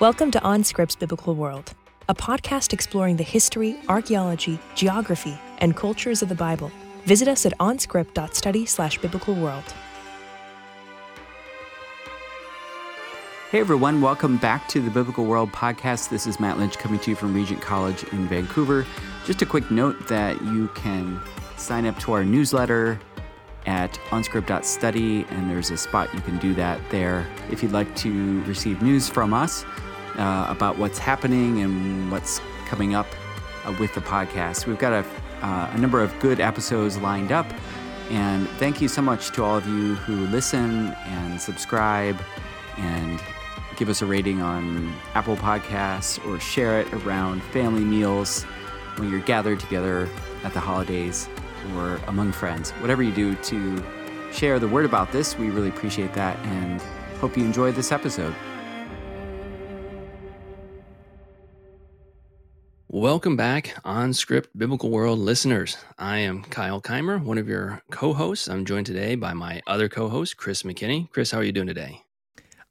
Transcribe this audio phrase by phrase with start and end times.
[0.00, 1.74] Welcome to OnScript's Biblical World,
[2.08, 6.70] a podcast exploring the history, archaeology, geography, and cultures of the Bible.
[7.04, 9.64] Visit us at onscript.study slash biblical world.
[13.50, 16.10] Hey everyone, welcome back to the Biblical World podcast.
[16.10, 18.86] This is Matt Lynch coming to you from Regent College in Vancouver.
[19.24, 21.20] Just a quick note that you can
[21.56, 23.00] sign up to our newsletter
[23.66, 28.40] at onscript.study, and there's a spot you can do that there if you'd like to
[28.42, 29.64] receive news from us
[30.18, 33.06] uh, about what's happening and what's coming up
[33.64, 34.66] uh, with the podcast.
[34.66, 35.06] We've got a,
[35.46, 37.46] uh, a number of good episodes lined up,
[38.10, 42.20] and thank you so much to all of you who listen and subscribe
[42.76, 43.20] and
[43.76, 48.42] give us a rating on Apple Podcasts or share it around family meals
[48.96, 50.08] when you're gathered together
[50.42, 51.28] at the holidays
[51.76, 52.72] or among friends.
[52.72, 53.84] Whatever you do to
[54.32, 56.80] share the word about this, we really appreciate that and
[57.20, 58.34] hope you enjoy this episode.
[62.90, 65.76] Welcome back OnScript Biblical World listeners.
[65.98, 68.48] I am Kyle Keimer, one of your co hosts.
[68.48, 71.10] I'm joined today by my other co host, Chris McKinney.
[71.10, 72.02] Chris, how are you doing today?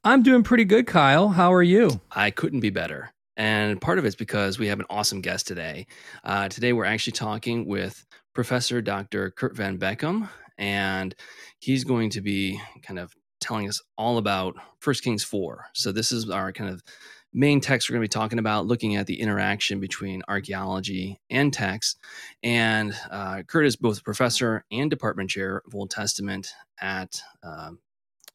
[0.02, 1.28] I'm doing pretty good, Kyle.
[1.28, 2.00] How are you?
[2.10, 3.12] I couldn't be better.
[3.36, 5.86] And part of it's because we have an awesome guest today.
[6.24, 9.30] Uh, today, we're actually talking with Professor Dr.
[9.30, 11.14] Kurt Van Bekkum, and
[11.60, 15.66] he's going to be kind of telling us all about First Kings 4.
[15.74, 16.82] So, this is our kind of
[17.32, 21.52] main text we're going to be talking about, looking at the interaction between archaeology and
[21.52, 21.98] text.
[22.42, 26.48] And uh, Kurt is both professor and department chair of Old Testament
[26.80, 27.72] at uh,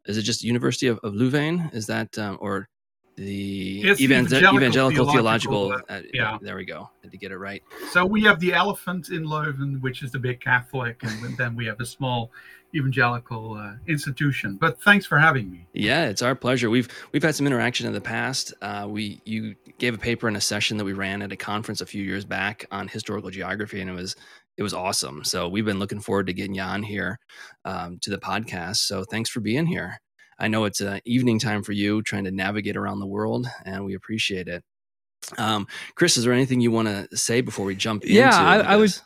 [0.06, 1.70] is it just University of, of Louvain?
[1.74, 2.68] Is that um, or
[3.16, 5.68] the evangel- evangelical, evangelical, theological?
[5.70, 6.90] theological uh, yeah, there we go.
[7.10, 7.64] To get it right.
[7.92, 11.66] So we have the elephant in Leuven, which is the big Catholic, and then we
[11.68, 12.32] have a small
[12.76, 14.58] evangelical uh, institution.
[14.60, 15.68] But thanks for having me.
[15.74, 16.70] Yeah, it's our pleasure.
[16.70, 18.54] We've we've had some interaction in the past.
[18.62, 21.82] Uh, we you gave a paper in a session that we ran at a conference
[21.82, 24.16] a few years back on historical geography, and it was
[24.58, 25.24] it was awesome.
[25.24, 27.20] So we've been looking forward to getting you on here
[27.66, 28.78] um, to the podcast.
[28.78, 29.98] So thanks for being here.
[30.40, 33.86] I know it's an evening time for you, trying to navigate around the world, and
[33.86, 34.64] we appreciate it.
[35.38, 38.38] Um, Chris, is there anything you want to say before we jump yeah, into?
[38.38, 39.02] Yeah, I, I was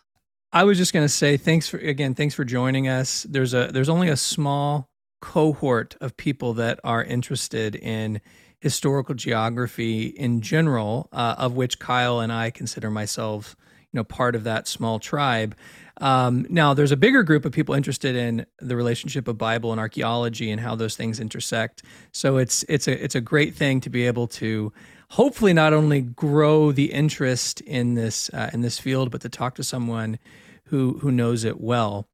[0.52, 2.13] I was just going to say thanks for again.
[2.16, 3.24] Thanks for joining us.
[3.24, 4.90] There's a there's only a small
[5.22, 8.22] cohort of people that are interested in
[8.62, 13.56] historical geography in general, uh, of which Kyle and I consider myself
[13.91, 15.56] you know part of that small tribe.
[16.00, 19.80] Um, now, there's a bigger group of people interested in the relationship of Bible and
[19.80, 21.84] archaeology and how those things intersect.
[22.13, 24.72] So it's it's a it's a great thing to be able to
[25.09, 29.56] hopefully not only grow the interest in this uh, in this field, but to talk
[29.56, 30.19] to someone
[30.66, 32.07] who who knows it well.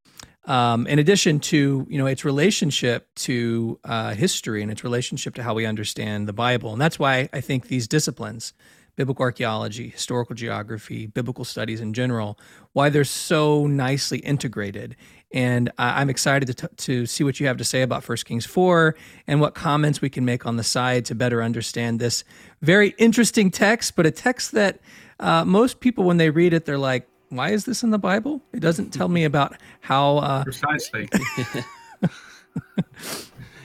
[0.46, 5.44] Um, in addition to you know its relationship to uh, history and its relationship to
[5.44, 8.54] how we understand the Bible, and that's why I think these disciplines
[8.96, 12.38] biblical archaeology, historical geography, biblical studies in general,
[12.74, 14.96] why they're so nicely integrated.
[15.34, 18.46] And I'm excited to, t- to see what you have to say about 1 Kings
[18.46, 18.96] 4
[19.26, 22.24] and what comments we can make on the side to better understand this
[22.62, 24.80] very interesting text, but a text that
[25.20, 28.42] uh, most people, when they read it, they're like, why is this in the Bible?
[28.54, 30.18] It doesn't tell me about how.
[30.18, 31.10] Uh, Precisely.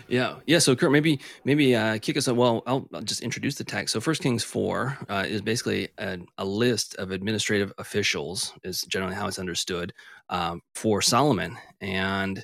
[0.08, 0.58] Yeah, yeah.
[0.58, 2.28] So Kurt, maybe maybe uh, kick us.
[2.28, 2.36] Off.
[2.36, 3.92] Well, I'll, I'll, just introduce the text.
[3.92, 8.54] So First Kings four uh, is basically a, a, list of administrative officials.
[8.64, 9.92] Is generally how it's understood
[10.30, 12.42] um, for Solomon, and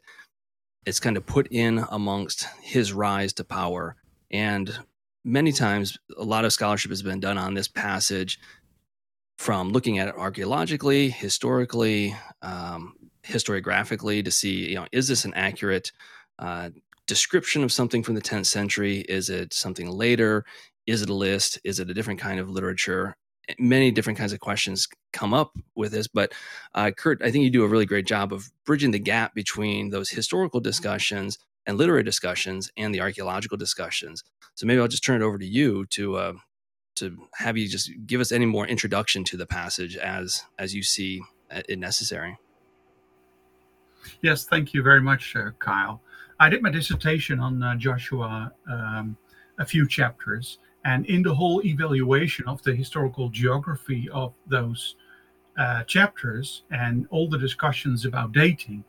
[0.85, 3.97] it's kind of put in amongst his rise to power.
[4.31, 4.77] And
[5.25, 8.39] many times, a lot of scholarship has been done on this passage
[9.39, 12.95] from looking at it archaeologically, historically, um,
[13.27, 15.93] historiographically to see, you know, is this an accurate
[16.39, 16.71] uh,
[17.07, 19.01] description of something from the 10th century?
[19.09, 20.45] Is it something later?
[20.87, 21.59] Is it a list?
[21.65, 23.17] Is it a different kind of literature?
[23.49, 26.33] Eh, many different kinds of questions come up with this, but
[26.75, 29.91] uh, Kurt, I think you do a really great job of bridging the gap between
[29.91, 34.23] those historical discussions and literary discussions and the archaeological discussions.
[34.55, 36.33] So maybe I'll just turn it over to you to uh,
[36.97, 40.83] to have you just give us any more introduction to the passage as as you
[40.83, 42.39] see uh, it necessary.
[44.23, 46.03] Yes, thank you very much, uh, Kyle.
[46.45, 49.17] I did my dissertation on uh, Joshua um,
[49.59, 54.97] a few chapters, and in the whole evaluation of the historical geography of those
[55.57, 58.85] uh, chapters and all the discussions about dating,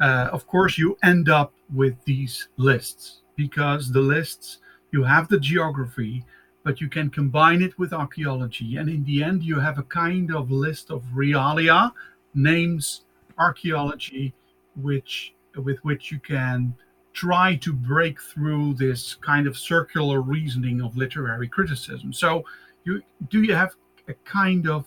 [0.00, 4.58] uh, of course, you end up with these lists because the lists
[4.90, 6.24] you have the geography,
[6.64, 10.34] but you can combine it with archaeology, and in the end, you have a kind
[10.34, 11.92] of list of realia,
[12.34, 13.02] names,
[13.38, 14.34] archaeology,
[14.74, 16.74] which with which you can
[17.18, 22.12] try to break through this kind of circular reasoning of literary criticism.
[22.12, 22.44] So,
[22.84, 23.74] you do you have
[24.06, 24.84] a kind of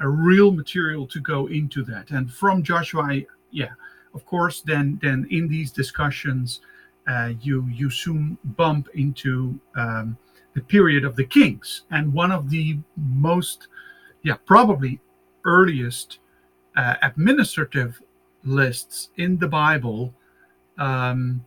[0.00, 2.10] a real material to go into that?
[2.10, 3.72] And from Joshua, I, yeah,
[4.12, 6.60] of course, then then in these discussions,
[7.08, 10.18] uh, you you soon bump into um,
[10.52, 13.68] the period of the kings, and one of the most,
[14.22, 15.00] yeah, probably
[15.46, 16.18] earliest
[16.76, 18.02] uh, administrative
[18.44, 20.12] lists in the Bible
[20.78, 21.44] um,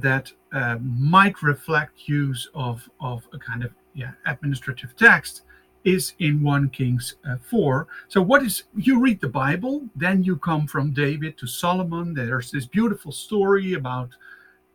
[0.00, 5.42] that uh, might reflect use of of a kind of yeah administrative text
[5.84, 7.86] is in 1 Kings uh, 4.
[8.08, 12.14] So, what is you read the Bible, then you come from David to Solomon.
[12.14, 14.10] There's this beautiful story about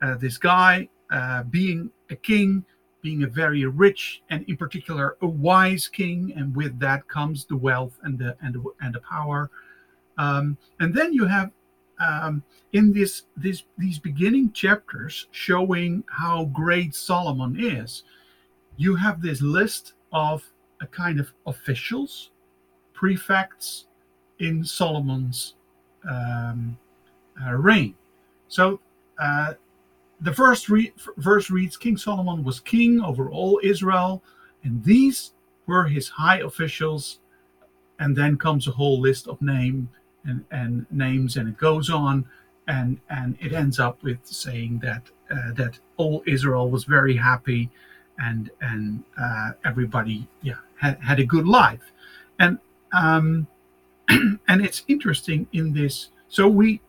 [0.02, 2.66] uh, this guy uh, being a king,
[3.02, 7.56] being a very rich and, in particular, a wise king, and with that comes the
[7.56, 9.50] wealth and the and the, and the power.
[10.18, 11.52] Um, and then you have
[12.00, 18.04] um, in this, this these beginning chapters showing how great Solomon is.
[18.78, 20.44] You have this list of
[20.82, 22.32] a kind of officials,
[22.94, 23.88] prefects
[24.40, 25.56] in Solomon's
[26.08, 26.78] um,
[27.44, 27.96] uh, reign.
[28.48, 28.80] So
[29.20, 29.54] uh,
[30.22, 34.24] the first re- verse reads King Solomon was king over all Israel,
[34.64, 35.34] and these
[35.66, 37.20] were his high officials.
[38.00, 39.90] And then comes a whole list of name
[40.28, 42.26] and, and names, and it goes on,
[42.68, 47.70] and and it ends up with saying that uh, that all Israel was very happy,
[48.20, 51.92] and and uh, everybody yeah had, had a good life,
[52.40, 52.60] and
[52.92, 53.48] um,
[54.10, 56.10] and it's interesting in this.
[56.28, 56.82] So we,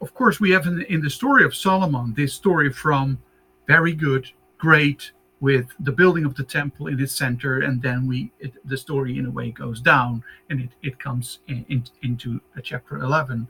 [0.00, 3.18] of course, we have in, in the story of Solomon this story from
[3.66, 5.12] very good, great,
[5.42, 9.18] with the building of the temple in its center, and then we it, the story
[9.18, 13.48] in a way goes down, and it it comes in, in, into chapter eleven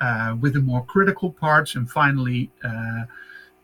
[0.00, 3.04] uh, with the more critical parts, and finally uh,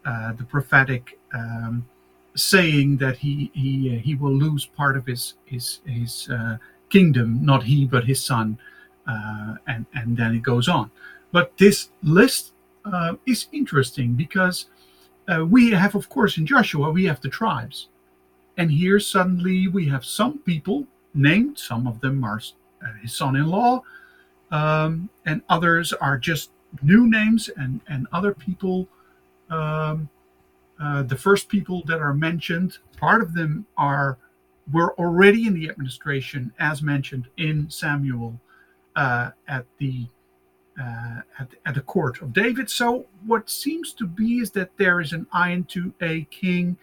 [0.05, 1.19] uh, the prophetic.
[1.35, 1.89] Um,
[2.37, 7.45] saying that he he uh, he will lose part of his his his uh, kingdom,
[7.45, 8.57] not he but his son,
[9.09, 10.91] uh, and and then it goes on.
[11.33, 12.53] But this list
[13.27, 14.67] is interesting because
[15.31, 17.89] uh, we have, of course, in Joshua we have the tribes,
[18.57, 21.59] and here suddenly we have some people named.
[21.59, 22.41] Some of them are
[22.83, 23.83] uh, his son-in-law,
[24.51, 26.51] um, and others are just
[26.83, 28.89] new names, and and other people.
[29.51, 30.09] Um,
[30.81, 34.19] uh, the first people that are mentioned, part of them are
[34.73, 38.41] were already in the administration, as mentioned in Samuel
[38.97, 40.07] uh, at the
[40.79, 42.71] uh, at, at, the court of David.
[42.71, 46.77] So what seems to be is that there is an eye into a king,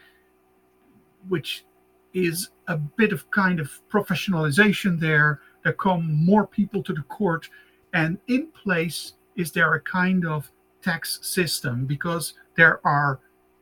[1.27, 1.65] which
[2.13, 5.41] is a bit of kind of professionalization there.
[5.63, 7.49] There come more people to the court,
[7.93, 10.51] and in place is there a kind of
[10.81, 13.19] tax system because there are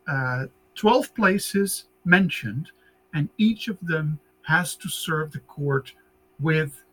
[0.08, 0.46] uh,
[0.76, 2.72] 12 places mentioned,
[3.14, 5.94] and each of them has to serve the court
[6.40, 6.84] with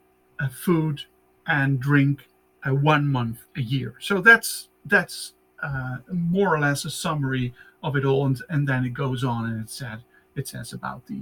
[0.40, 1.02] uh, food
[1.46, 2.29] and drink
[2.66, 3.94] uh, one month a year.
[4.00, 8.84] So that's that's uh, more or less a summary of it all, and, and then
[8.84, 10.02] it goes on and it said
[10.34, 11.20] it says about the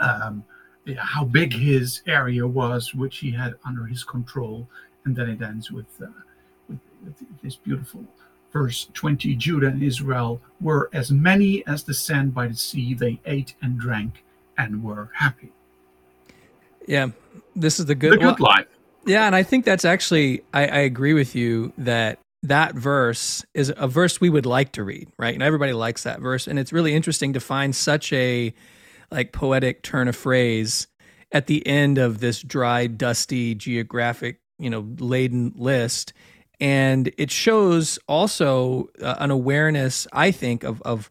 [0.00, 0.44] uh, um,
[0.96, 4.68] how big his area was, which he had under his control,
[5.04, 6.06] and then it ends with, uh,
[6.68, 8.04] with, with this beautiful
[8.52, 12.94] verse 20 Judah and Israel were as many as the sand by the sea.
[12.94, 14.24] They ate and drank
[14.58, 15.52] and were happy.
[16.86, 17.10] Yeah,
[17.56, 18.66] this is the good, the good well, life.
[19.04, 23.72] Yeah, and I think that's actually, I, I agree with you that that verse is
[23.76, 25.34] a verse we would like to read, right?
[25.34, 26.46] And everybody likes that verse.
[26.46, 28.52] And it's really interesting to find such a
[29.10, 30.86] like poetic turn of phrase
[31.30, 36.12] at the end of this dry, dusty, geographic, you know, laden list
[36.62, 41.10] and it shows also uh, an awareness i think of of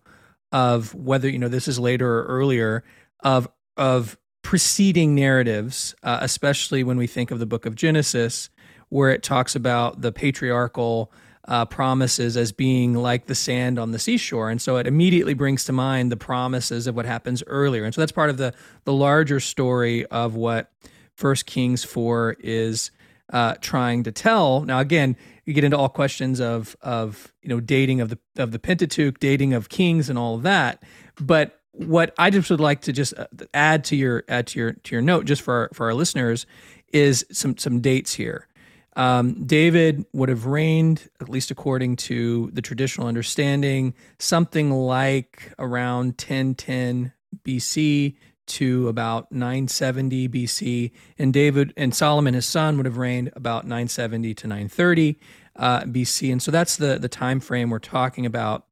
[0.51, 2.83] of whether you know this is later or earlier
[3.19, 8.49] of of preceding narratives uh, especially when we think of the book of genesis
[8.89, 11.11] where it talks about the patriarchal
[11.47, 14.49] uh, promises as being like the sand on the seashore.
[14.49, 17.83] And so it immediately brings to mind the promises of what happens earlier.
[17.83, 20.71] And so that's part of the the larger story of what
[21.15, 22.91] first kings 4 is
[23.31, 24.61] uh, trying to tell.
[24.61, 28.51] Now again you get into all questions of of you know dating of the of
[28.51, 30.83] the Pentateuch, dating of kings, and all of that.
[31.19, 34.73] But what I just would like to just uh, add to your add to your
[34.73, 36.45] to your note, just for our, for our listeners,
[36.93, 38.47] is some some dates here.
[38.95, 46.07] Um, David would have reigned, at least according to the traditional understanding, something like around
[46.07, 47.13] 1010
[47.45, 48.15] BC
[48.47, 54.33] to about 970 BC, and David and Solomon, his son, would have reigned about 970
[54.33, 55.17] to 930.
[55.55, 58.65] uh, BC, and so that's the the time frame we're talking about.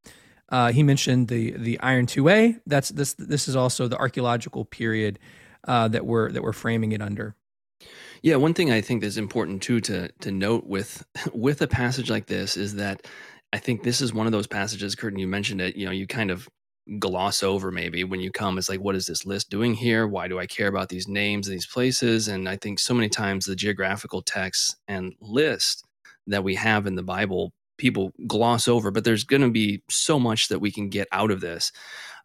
[0.49, 2.57] Uh, he mentioned the the Iron Two A.
[2.65, 5.19] That's this this is also the archaeological period
[5.67, 7.35] uh, that we're that we're framing it under.
[8.21, 12.09] Yeah, one thing I think is important too to to note with with a passage
[12.09, 13.05] like this is that
[13.51, 16.05] I think this is one of those passages, Curtin, you mentioned it, you know, you
[16.05, 16.47] kind of
[16.99, 18.57] gloss over maybe when you come.
[18.57, 20.07] It's like, what is this list doing here?
[20.07, 22.27] Why do I care about these names and these places?
[22.27, 25.85] And I think so many times the geographical texts and list
[26.27, 30.19] that we have in the Bible, people gloss over, but there's going to be so
[30.19, 31.71] much that we can get out of this.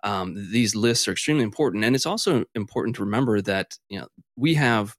[0.03, 1.85] Um, these lists are extremely important.
[1.85, 4.97] And it's also important to remember that, you know, we have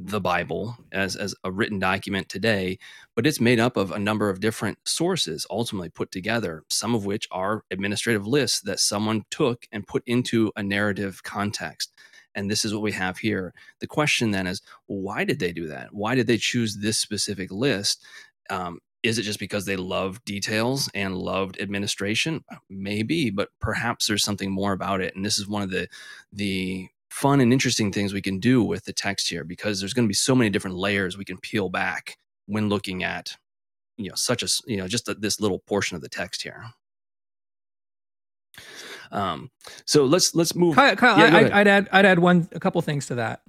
[0.00, 2.78] the Bible as, as a written document today,
[3.16, 7.04] but it's made up of a number of different sources ultimately put together, some of
[7.04, 11.92] which are administrative lists that someone took and put into a narrative context.
[12.34, 13.52] And this is what we have here.
[13.80, 15.92] The question then is why did they do that?
[15.92, 18.04] Why did they choose this specific list?
[18.50, 22.44] Um, is it just because they love details and loved administration?
[22.68, 25.14] Maybe, but perhaps there's something more about it.
[25.14, 25.88] And this is one of the
[26.32, 30.04] the fun and interesting things we can do with the text here because there's going
[30.06, 33.36] to be so many different layers we can peel back when looking at
[33.96, 36.64] you know such a you know just a, this little portion of the text here
[39.10, 39.50] um
[39.86, 42.80] so let's let's move kyle, kyle yeah, I, would add i'd add one a couple
[42.82, 43.42] things to that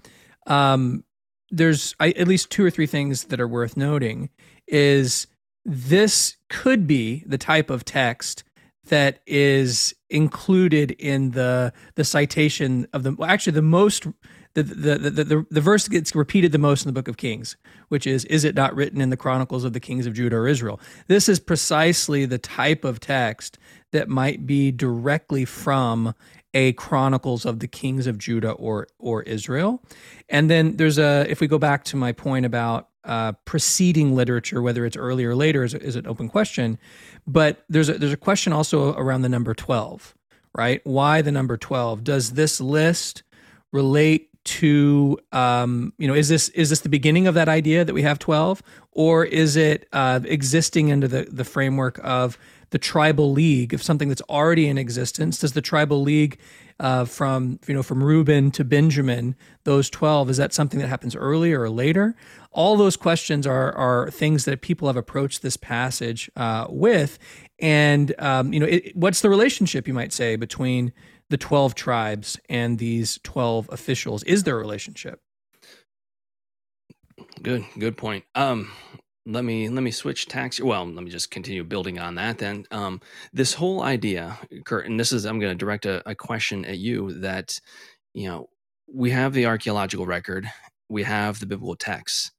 [0.48, 1.04] um
[1.52, 4.30] there's I, at least two or three things that are worth noting
[4.68, 5.28] is
[5.66, 8.44] this could be the type of text
[8.90, 14.08] that is included in the the citation of the well, actually the most
[14.56, 17.56] the, the the, the the verse gets repeated the most in the book of Kings,
[17.90, 20.48] which is is it not written in the chronicles of the kings of Judah or
[20.48, 20.80] Israel?
[21.08, 23.58] This is precisely the type of text
[23.92, 26.14] that might be directly from
[26.54, 29.82] a chronicles of the kings of Judah or or Israel.
[30.30, 34.62] And then there's a if we go back to my point about uh, preceding literature,
[34.62, 36.78] whether it's early or later, is, is an open question.
[37.26, 40.16] But there's a, there's a question also around the number 12,
[40.56, 40.82] right?
[40.86, 42.04] Why the number 12?
[42.04, 43.24] Does this list
[43.72, 47.94] relate to um, you know is this is this the beginning of that idea that
[47.94, 52.38] we have 12 or is it uh, existing under the the framework of
[52.72, 56.40] the tribal league of something that's already in existence does the tribal league
[56.80, 59.36] uh, from you know from Reuben to Benjamin,
[59.66, 62.16] those twelve, is that something that happens earlier or later?
[62.52, 67.20] All those questions are are things that people have approached this passage uh, with,
[67.60, 70.94] and um, you know it, what's the relationship you might say between
[71.30, 74.24] the twelve tribes and these twelve officials?
[74.24, 75.22] Is there a relationship?
[77.42, 78.26] Good, good point.
[78.36, 78.72] Um,
[79.30, 82.66] let me let me switch tacks well let me just continue building on that then
[82.72, 83.00] um,
[83.32, 86.78] this whole idea kurt and this is i'm going to direct a, a, question at
[86.80, 87.60] you that
[88.14, 88.50] you know
[88.92, 90.50] we have the archaeological record
[90.90, 92.32] we have the biblical texts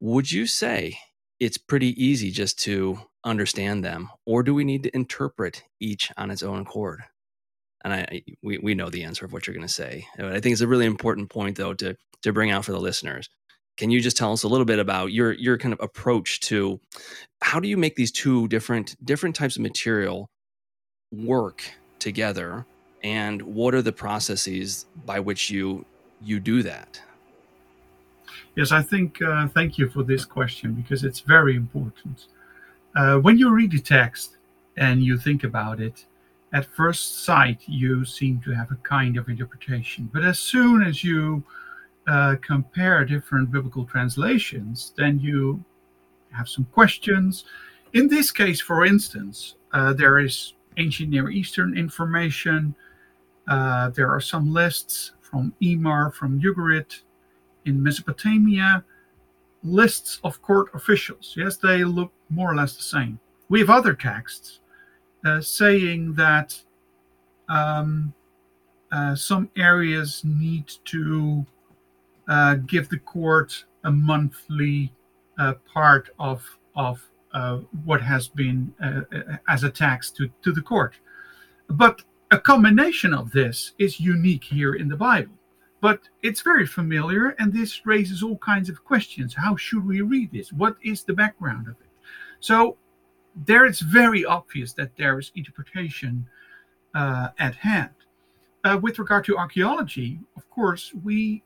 [0.00, 0.98] would you say
[1.40, 6.30] it's pretty easy just to understand them or do we need to interpret each on
[6.30, 7.02] its own accord
[7.84, 10.08] and I, we, we know the answer of what you're going to say.
[10.18, 13.28] I think it's a really important point, though, to to bring out for the listeners.
[13.76, 16.80] Can you just tell us a little bit about your your kind of approach to
[17.42, 20.30] how do you make these two different different types of material
[21.12, 21.62] work
[21.98, 22.64] together,
[23.02, 25.84] and what are the processes by which you
[26.22, 27.00] you do that?
[28.54, 29.20] Yes, I think.
[29.20, 32.26] Uh, thank you for this question because it's very important.
[32.94, 34.36] Uh, when you read the text
[34.78, 36.06] and you think about it,
[36.54, 41.04] at first sight you seem to have a kind of interpretation, but as soon as
[41.04, 41.44] you
[42.06, 45.64] uh, compare different biblical translations, then you
[46.32, 47.44] have some questions.
[47.92, 52.74] In this case, for instance, uh, there is ancient Near Eastern information.
[53.48, 57.00] Uh, there are some lists from Emar, from Ugarit
[57.64, 58.84] in Mesopotamia,
[59.62, 61.34] lists of court officials.
[61.36, 63.18] Yes, they look more or less the same.
[63.48, 64.60] We have other texts
[65.24, 66.60] uh, saying that
[67.48, 68.12] um,
[68.92, 71.44] uh, some areas need to
[72.66, 74.92] give the court a monthly
[75.38, 76.42] uh, part of
[76.74, 77.00] of
[77.32, 80.94] uh, what has been uh, uh, as a tax to, to the court.
[81.68, 85.34] But a combination of this is unique here in the Bible.
[85.80, 89.34] But it's very familiar, and this raises all kinds of questions.
[89.34, 90.52] How should we read this?
[90.52, 91.90] What is the background of it?
[92.40, 92.76] So
[93.44, 96.26] there it's very obvious that there is interpretation
[96.94, 97.90] uh, at hand.
[98.82, 101.42] with regard to archaeology, of course, we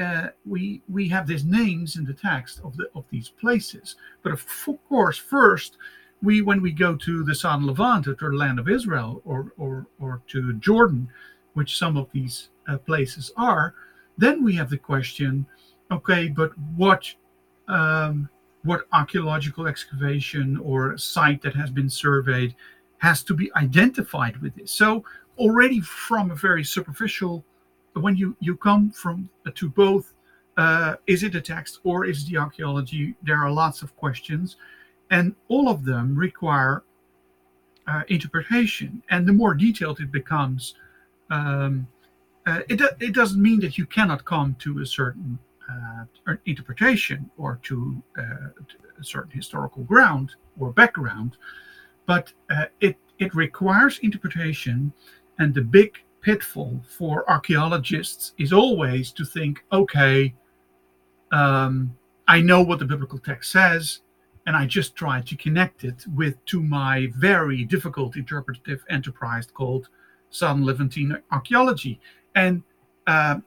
[0.00, 3.96] uh, we we have these names in the text of the of these places.
[4.22, 4.46] But of
[4.88, 5.76] course, first
[6.22, 9.52] we when we go to the southern Levant or to the land of Israel or
[9.58, 11.08] or or to Jordan,
[11.54, 13.74] which some of these uh, places are,
[14.16, 15.46] then we have the question:
[15.90, 17.12] Okay, but what
[17.68, 18.28] um,
[18.64, 22.54] what archaeological excavation or site that has been surveyed
[22.98, 24.70] has to be identified with this.
[24.70, 25.04] So
[25.38, 27.44] already from a very superficial,
[27.94, 30.14] when you you come from uh, to both,
[30.56, 33.14] uh, is it a text or is the archaeology?
[33.22, 34.56] There are lots of questions,
[35.10, 36.82] and all of them require
[37.86, 39.02] uh, interpretation.
[39.10, 40.74] And the more detailed it becomes,
[41.30, 41.86] um,
[42.46, 45.38] uh, it it doesn't mean that you cannot come to a certain
[45.70, 48.22] uh, interpretation or to, uh,
[48.68, 51.36] to, a certain historical ground or background,
[52.06, 54.92] but uh, it it requires interpretation,
[55.38, 60.34] and the big pitfall for archaeologists is always to think, okay,
[61.32, 64.00] um, I know what the biblical text says,
[64.46, 69.88] and I just try to connect it with to my very difficult interpretive enterprise called
[70.30, 72.00] Southern Levantine archaeology,
[72.34, 72.62] and
[73.06, 73.40] uh,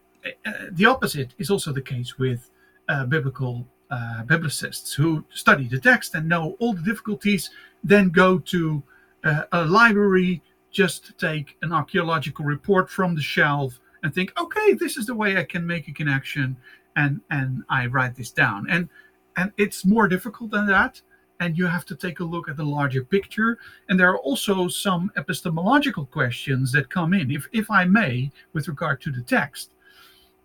[0.71, 2.49] the opposite is also the case with
[2.89, 7.49] uh, biblical uh, biblicists who study the text and know all the difficulties,
[7.83, 8.83] then go to
[9.23, 10.41] uh, a library,
[10.75, 15.37] just take an archaeological report from the shelf and think, okay, this is the way
[15.37, 16.57] I can make a connection,
[16.97, 18.67] and and I write this down.
[18.69, 18.89] And
[19.37, 21.01] and it's more difficult than that.
[21.39, 23.57] And you have to take a look at the larger picture.
[23.89, 28.67] And there are also some epistemological questions that come in, if if I may, with
[28.67, 29.71] regard to the text.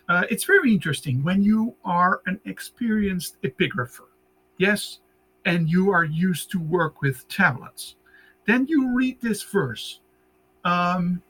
[0.08, 4.08] Uh, it's very interesting when you are an experienced epigrapher,
[4.58, 5.00] yes,
[5.44, 7.96] and you are used to work with tablets.
[8.46, 10.00] Then you read this verse,
[10.64, 11.22] um,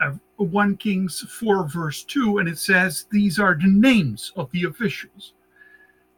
[0.00, 4.64] uh, 1 Kings 4, verse 2, and it says, These are the names of the
[4.64, 5.34] officials.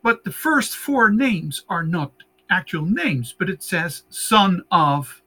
[0.03, 2.13] But the first four names are not
[2.51, 5.23] actual names, but it says, Son of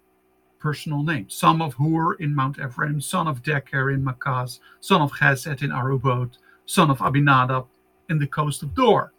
[0.60, 1.34] personal names.
[1.34, 5.70] Son of Hur in Mount Ephraim, son of Deker in Makaz, son of Chesed in
[5.70, 7.68] Arubot, son of Abinadab
[8.10, 9.14] in the coast of Dor.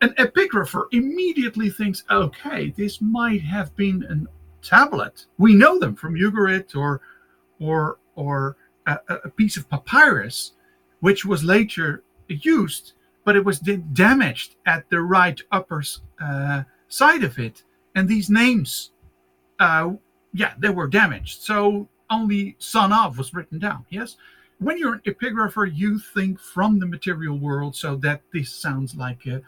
[0.00, 5.26] An epigrapher immediately thinks, okay, this might have been a tablet.
[5.38, 7.00] We know them from Ugarit or
[7.60, 8.56] or or
[8.86, 10.52] a, a piece of papyrus,
[11.00, 12.92] which was later used,
[13.24, 15.82] but it was damaged at the right upper
[16.20, 17.62] uh, side of it,
[17.94, 18.90] and these names
[19.60, 19.92] uh,
[20.32, 21.42] yeah, they were damaged.
[21.42, 23.86] So only son of was written down.
[23.88, 24.16] Yes.
[24.58, 29.26] When you're an epigrapher, you think from the material world so that this sounds like
[29.26, 29.42] a,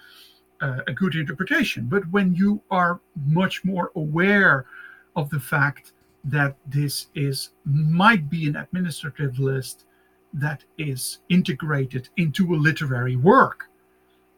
[0.60, 1.86] a good interpretation.
[1.86, 4.66] But when you are much more aware
[5.16, 5.92] of the fact
[6.24, 9.84] that this is might be an administrative list
[10.32, 13.70] that is integrated into a literary work,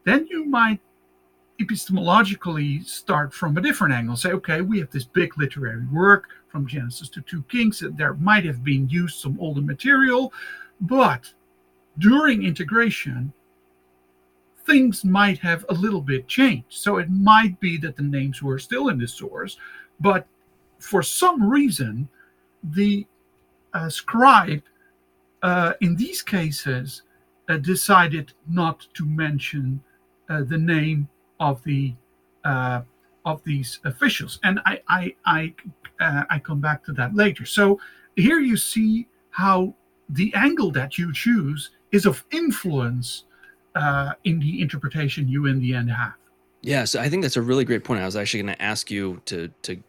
[0.04, 0.80] then you might
[1.60, 4.16] epistemologically start from a different angle.
[4.16, 7.82] Say, okay, we have this big literary work from Genesis to 2 Kings.
[7.82, 10.32] And there might have been used some older material,
[10.80, 11.32] but
[11.98, 13.32] during integration,
[14.66, 16.66] things might have a little bit changed.
[16.68, 19.56] So it might be that the names were still in the source,
[19.98, 20.28] but
[20.78, 22.08] for some reason,
[22.62, 23.06] the
[23.74, 24.62] uh, scribe
[25.42, 27.02] uh, in these cases
[27.48, 29.80] uh, decided not to mention
[30.28, 31.08] uh, the name
[31.40, 31.94] of the
[32.44, 32.82] uh,
[33.24, 35.54] of these officials, and I I I,
[36.30, 37.44] I come back to that later.
[37.44, 37.80] So
[38.16, 39.74] here you see how
[40.08, 43.24] the angle that you choose is of influence
[43.74, 46.14] uh, in the interpretation you in the end have.
[46.62, 48.00] Yeah, so I think that's a really great point.
[48.00, 49.82] I was actually going to ask you to to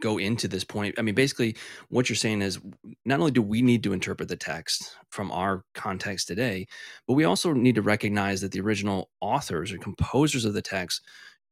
[0.00, 0.94] go into this point.
[0.98, 1.56] I mean, basically,
[1.88, 2.58] what you're saying is
[3.04, 6.66] not only do we need to interpret the text from our context today,
[7.06, 11.02] but we also need to recognize that the original authors or composers of the text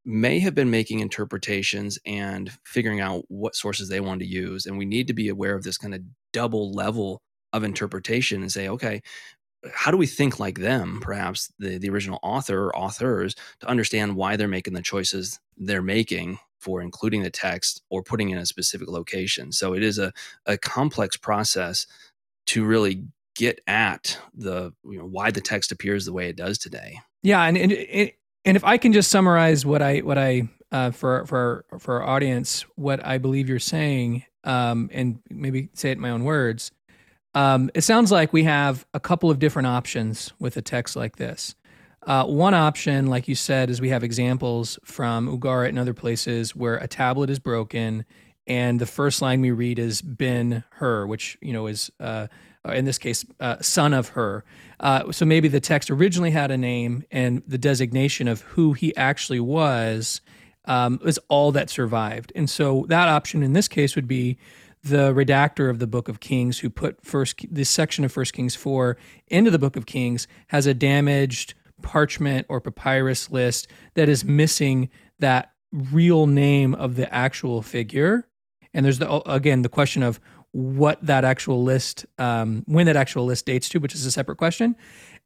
[0.05, 4.67] may have been making interpretations and figuring out what sources they wanted to use.
[4.67, 8.51] And we need to be aware of this kind of double level of interpretation and
[8.51, 9.03] say, okay,
[9.73, 14.17] how do we think like them, perhaps the, the original author or authors, to understand
[14.17, 18.47] why they're making the choices they're making for including the text or putting in a
[18.47, 19.51] specific location.
[19.53, 20.13] So it is a,
[20.47, 21.87] a complex process
[22.47, 26.59] to really get at the you know why the text appears the way it does
[26.59, 27.01] today.
[27.23, 27.73] Yeah, and and,
[28.45, 32.09] and if I can just summarize what I what I uh, for for for our
[32.09, 36.71] audience what I believe you're saying, um, and maybe say it in my own words.
[37.35, 41.17] Um, it sounds like we have a couple of different options with a text like
[41.17, 41.55] this.
[42.05, 46.55] Uh, one option, like you said, is we have examples from Ugarit and other places
[46.57, 48.05] where a tablet is broken,
[48.47, 52.27] and the first line we read is "Ben Hur," which you know is uh,
[52.65, 54.43] in this case uh, son of Hur."
[54.81, 58.95] Uh, so maybe the text originally had a name, and the designation of who he
[58.97, 60.21] actually was
[60.65, 62.33] um, was all that survived.
[62.35, 64.39] And so that option in this case would be
[64.83, 68.57] the redactor of the book of kings who put first this section of first kings
[68.57, 68.97] 4
[69.29, 74.89] into the book of kings has a damaged parchment or papyrus list that is missing
[75.19, 78.29] that real name of the actual figure.
[78.75, 80.21] And there's the again the question of
[80.53, 84.37] what that actual list, um, when that actual list dates to, which is a separate
[84.37, 84.77] question.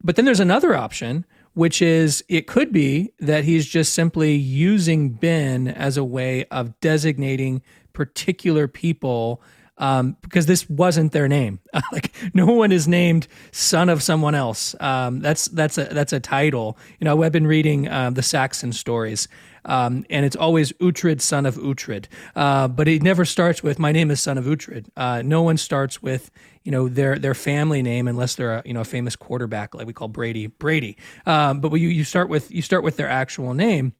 [0.03, 5.11] But then there's another option, which is it could be that he's just simply using
[5.11, 9.43] Ben as a way of designating particular people
[9.79, 11.61] um, because this wasn't their name.
[11.93, 14.75] like no one is named son of someone else.
[14.81, 16.79] Um, that's that's a that's a title.
[16.99, 19.29] You know, I've been reading uh, the Saxon stories,
[19.65, 22.07] um, and it's always Uhtred, son of Uhtred.
[22.35, 25.57] Uh, but it never starts with "My name is son of Uhtred." Uh, no one
[25.57, 26.31] starts with
[26.65, 29.87] you know their their family name unless they're a, you know a famous quarterback like
[29.87, 30.97] we call Brady Brady.
[31.27, 33.93] Um, but you you start with you start with their actual name,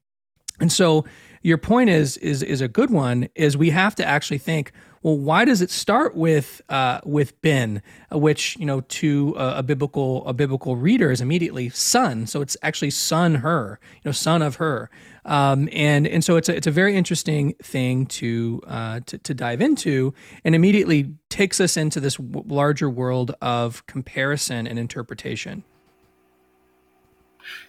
[0.59, 1.05] and so
[1.43, 3.29] your point is is is a good one.
[3.35, 4.71] Is we have to actually think
[5.07, 9.59] well, why does it start with uh, with Ben, uh, which you know to a,
[9.59, 14.11] a, biblical a biblical reader is immediately son, so it's actually son Hur, you know,
[14.11, 14.89] son of Hur,
[15.23, 19.33] um, and and so it's a, it's a very interesting thing to, uh, to to
[19.33, 25.63] dive into, and immediately takes us into this larger world of comparison and interpretation.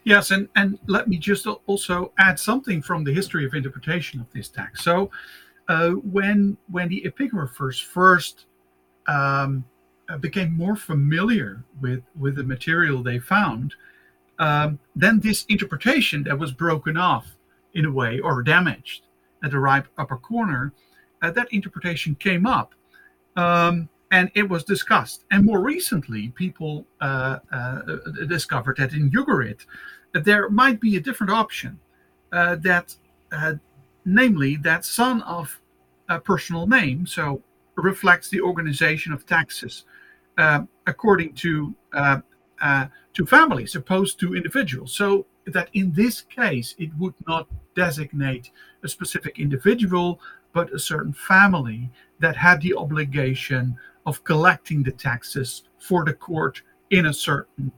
[0.02, 4.26] Yes, and, and let me just also add something from the history of interpretation of
[4.32, 4.82] this text.
[4.82, 5.12] So,
[5.68, 8.46] uh, when when the epigraphers first
[9.06, 9.64] um,
[10.08, 13.74] uh, became more familiar with with the material they found,
[14.38, 17.36] um, then this interpretation that was broken off
[17.74, 19.02] in a way or damaged
[19.44, 20.72] at the right upper corner,
[21.22, 22.74] uh, that interpretation came up.
[23.36, 25.24] Um, and it was discussed.
[25.30, 27.82] And more recently, people uh, uh,
[28.26, 29.66] discovered that in Ugarit,
[30.12, 31.78] there might be a different option
[32.32, 32.96] uh, that
[34.08, 35.60] namely that son of
[36.08, 37.42] a personal name, so
[37.76, 39.84] reflects the organization of taxes
[40.38, 42.20] uh, according to uh,
[42.60, 44.92] uh, to families opposed to individuals.
[44.94, 48.50] So that in this case it would not designate
[48.82, 50.20] a specific individual,
[50.52, 56.62] but a certain family that had the obligation of collecting the taxes for the court
[56.90, 57.70] in a certain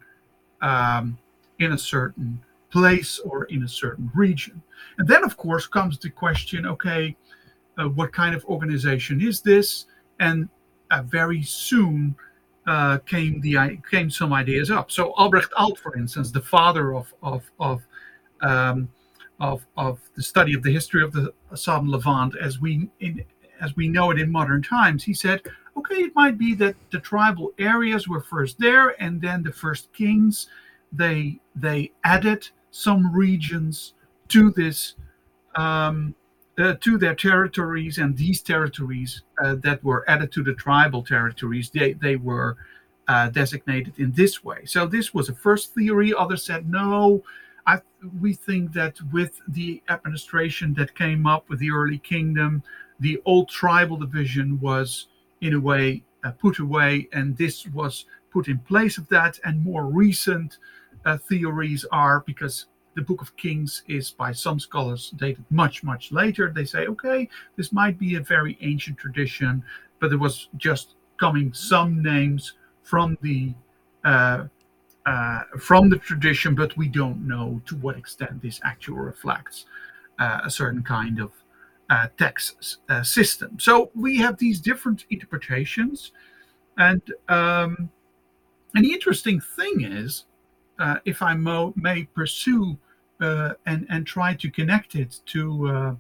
[0.63, 1.19] um,
[1.59, 2.41] in a certain
[2.71, 4.63] place or in a certain region.
[4.99, 7.17] And then, of course, comes the question okay,
[7.79, 9.87] uh, what kind of organization is this?
[10.19, 10.49] And
[10.91, 12.17] uh, very soon
[12.67, 14.91] uh, came the came some ideas up.
[14.91, 17.83] So Albrecht Alt, for instance, the father of of of
[18.43, 18.89] um,
[19.41, 23.25] of, of the study of the history of the Southern Levant as we in,
[23.61, 25.43] as we know it in modern times, he said,
[25.77, 29.93] okay, it might be that the tribal areas were first there, and then the first
[29.93, 30.49] kings
[30.93, 33.95] they they added some regions
[34.29, 34.95] to this
[35.57, 36.15] um,
[36.59, 41.71] uh, to their territories, and these territories uh, that were added to the tribal territories,
[41.71, 42.57] they they were
[43.09, 44.65] uh, designated in this way.
[44.65, 46.13] So this was a first theory.
[46.15, 47.23] Others said no.
[47.67, 47.81] I,
[48.21, 52.63] we think that with the administration that came up with the early kingdom,
[53.01, 55.09] the old tribal division was
[55.41, 59.39] in a way uh, put away, and this was put in place of that.
[59.45, 60.59] And more recent
[61.05, 66.13] uh, theories are because the Book of Kings is by some scholars dated much, much
[66.13, 66.53] later.
[66.55, 69.63] They say, okay, this might be a very ancient tradition,
[70.01, 73.55] but it was just coming some names from the
[74.05, 74.47] uh,
[75.07, 79.67] uh, from the tradition, but we don't know to what extent this actually reflects
[80.19, 81.33] uh, a certain kind of
[81.89, 83.59] uh, text uh, system.
[83.59, 86.13] So we have these different interpretations,
[86.77, 87.91] and um,
[88.75, 90.27] and the interesting thing is
[90.81, 92.77] uh, if I mo- may pursue
[93.21, 95.95] uh, and and try to connect it to uh,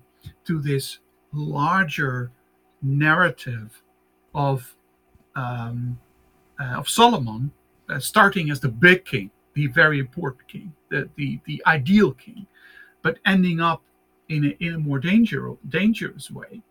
[0.46, 0.98] to this
[1.32, 2.32] larger
[2.82, 3.82] narrative
[4.34, 4.74] of
[5.36, 5.98] um,
[6.58, 7.52] uh, of Solomon,
[7.88, 12.46] uh, starting as the big king, the very important king, the the, the ideal king,
[13.02, 13.82] but ending up
[14.28, 16.62] in a, in a more dangerous dangerous way.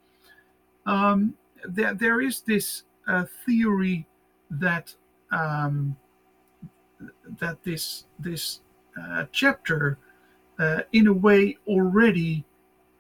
[0.86, 4.08] Um, there, there is this uh, theory
[4.50, 4.96] that
[5.32, 5.96] um,
[7.40, 8.62] that this this
[9.00, 9.98] uh, chapter,
[10.60, 12.46] uh, in a way, already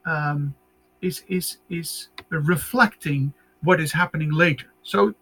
[0.06, 0.54] um,
[1.02, 4.68] is is is reflecting what is happening later.
[4.84, 5.14] So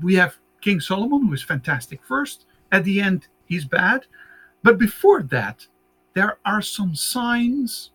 [0.00, 2.46] we have King Solomon, who is fantastic first.
[2.72, 4.06] At the end, he's bad,
[4.62, 5.66] but before that,
[6.14, 7.90] there are some signs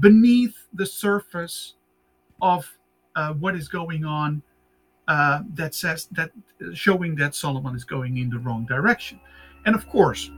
[0.00, 1.74] beneath the surface
[2.40, 2.78] of
[3.14, 4.42] uh, what is going on
[5.08, 6.30] uh, that says that
[6.74, 9.20] showing that Solomon is going in the wrong direction.
[9.64, 10.30] And of course,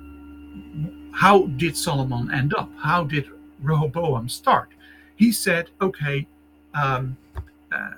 [1.13, 2.71] how did Solomon end up?
[2.79, 3.29] How did
[3.61, 4.71] Rehoboam start?
[5.17, 6.27] He said, okay,
[6.75, 7.17] um,
[7.73, 7.91] uh,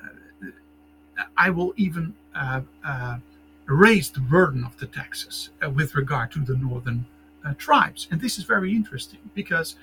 [1.36, 3.18] I will even uh, uh,
[3.66, 7.04] raise the burden of the taxes uh, with regard to the northern
[7.44, 8.08] uh, tribes.
[8.10, 9.76] And this is very interesting because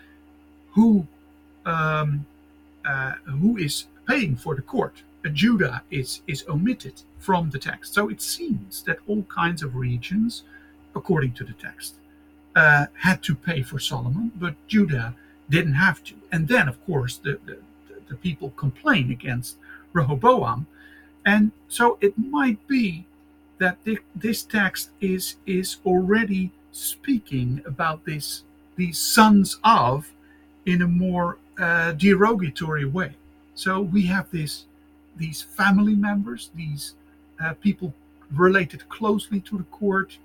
[0.72, 1.08] who
[1.66, 2.26] um,
[3.26, 5.04] who is paying for the court?
[5.34, 7.94] Judah is is omitted from the text.
[7.94, 10.44] So it seems that all kinds of regions,
[10.96, 11.96] according to the text,
[12.56, 15.16] uh, had to pay for Solomon, but Judah
[15.50, 16.16] didn't have to.
[16.32, 17.60] And then, of course, the, the,
[18.08, 19.58] the people complain against
[19.94, 20.68] Rehoboam.
[21.26, 23.06] And so it might be
[23.58, 23.78] that
[24.16, 28.44] this text is is already speaking about this
[28.76, 30.12] these sons of
[30.66, 33.16] in a more uh, derogatory way.
[33.56, 34.66] So we have this
[35.18, 36.94] these family members, these
[37.44, 37.94] uh, people
[38.36, 40.18] related closely to the court,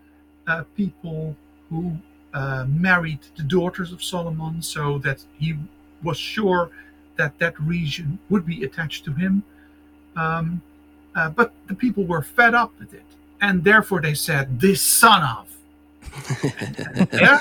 [0.46, 1.36] uh, people
[1.70, 1.96] who
[2.34, 5.54] uh, married the daughters of Solomon, so that he
[6.02, 6.70] was sure
[7.16, 9.42] that that region would be attached to him.
[10.16, 10.62] Um,
[11.14, 13.04] uh, but the people were fed up with it,
[13.40, 15.48] and therefore they said, "This son of."
[17.12, 17.38] yeah,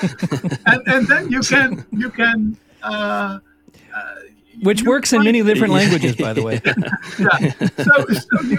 [0.66, 2.56] and, and then you can you can.
[4.60, 6.60] Which works in many different languages, by the way.
[7.18, 7.68] yeah.
[7.84, 8.58] So, so you,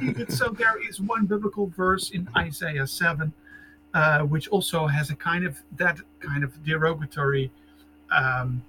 [0.00, 0.32] you it.
[0.32, 3.32] So there is one biblical verse in Isaiah seven,
[3.94, 7.50] uh, which also has a kind of that kind of derogatory
[8.10, 8.62] um,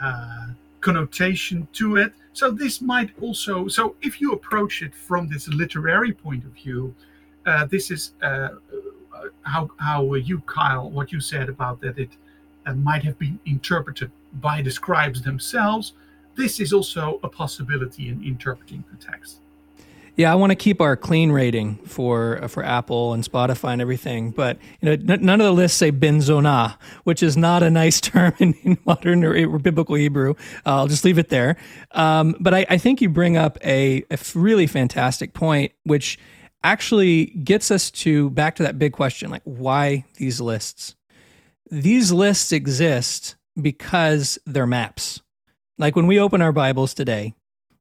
[0.00, 0.48] uh,
[0.80, 2.12] connotation to it.
[2.32, 3.68] So this might also.
[3.68, 6.94] So if you approach it from this literary point of view,
[7.46, 8.48] uh, this is uh,
[9.42, 12.10] how how you Kyle what you said about that it
[12.66, 15.94] uh, might have been interpreted by the scribes themselves.
[16.34, 19.40] This is also a possibility in interpreting the text.
[20.16, 23.82] Yeah, I want to keep our clean rating for uh, for Apple and Spotify and
[23.82, 27.70] everything, but you know, n- none of the lists say benzona, which is not a
[27.70, 30.30] nice term in, in modern or, or, biblical Hebrew.
[30.64, 31.56] Uh, I'll just leave it there.
[31.90, 36.18] Um, but I, I, think you bring up a, a really fantastic point, which
[36.64, 40.96] actually gets us to back to that big question like why these lists
[41.70, 45.20] these lists exist because they're maps
[45.78, 47.34] like when we open our bibles today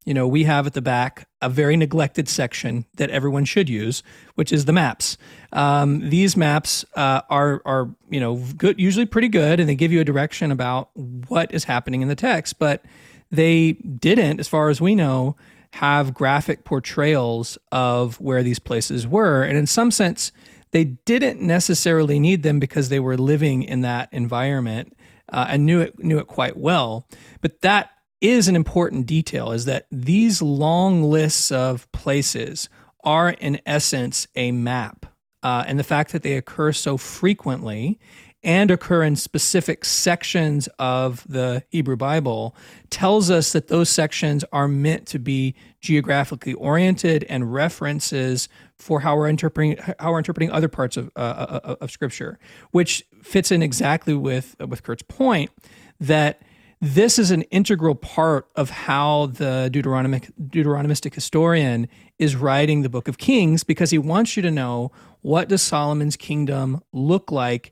[0.06, 4.04] you know we have at the back a very neglected section that everyone should use
[4.36, 5.18] which is the maps
[5.54, 9.92] um, these maps uh, are are you know good usually pretty good and they give
[9.92, 10.90] you a direction about
[11.28, 12.84] what is happening in the text but
[13.32, 15.36] they didn't as far as we know
[15.76, 19.44] have graphic portrayals of where these places were.
[19.44, 20.32] And in some sense,
[20.72, 24.96] they didn't necessarily need them because they were living in that environment
[25.32, 27.08] uh, and knew it knew it quite well.
[27.42, 32.70] But that is an important detail: is that these long lists of places
[33.04, 35.06] are in essence a map,
[35.44, 38.00] uh, and the fact that they occur so frequently
[38.46, 42.56] and occur in specific sections of the Hebrew Bible
[42.92, 49.18] tells us that those sections are meant to be geographically oriented and references for how
[49.18, 52.38] we're interpreting how we're interpreting other parts of uh, uh, uh of Scripture,
[52.72, 55.50] which fits in exactly with with Kurt's point
[56.00, 56.42] that
[56.82, 61.88] this is an integral part of how the Deuteronomic, Deuteronomistic historian
[62.20, 66.16] is writing the book of Kings because he wants you to know what does Solomon's
[66.16, 67.72] kingdom look like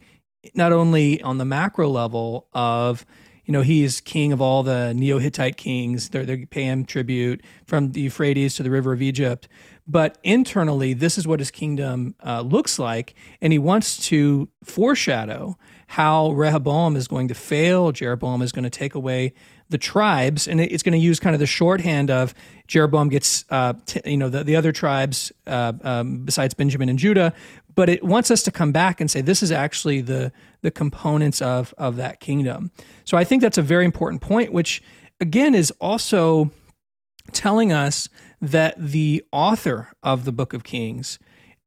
[0.53, 3.06] not only on the macro level of
[3.45, 6.10] you know he's king of all the neo-hittite kings.
[6.10, 9.47] They're, they pay him tribute from the euphrates to the river of egypt.
[9.86, 13.15] But internally this is what his kingdom uh, looks like.
[13.41, 17.91] And he wants to foreshadow how rehoboam is going to fail.
[17.91, 19.34] Jeroboam is going to take away
[19.69, 22.34] the tribes and it's going to use kind of the shorthand of
[22.67, 26.99] jeroboam gets uh, t- you know the, the other tribes uh, um, besides benjamin and
[26.99, 27.34] judah
[27.76, 31.41] but it wants us to come back and say this is actually the the components
[31.41, 32.71] of of that kingdom.
[33.06, 34.82] So I think that's a very important point, which
[35.19, 36.52] again is also
[37.32, 38.10] telling us
[38.41, 41.19] that the author of the Book of Kings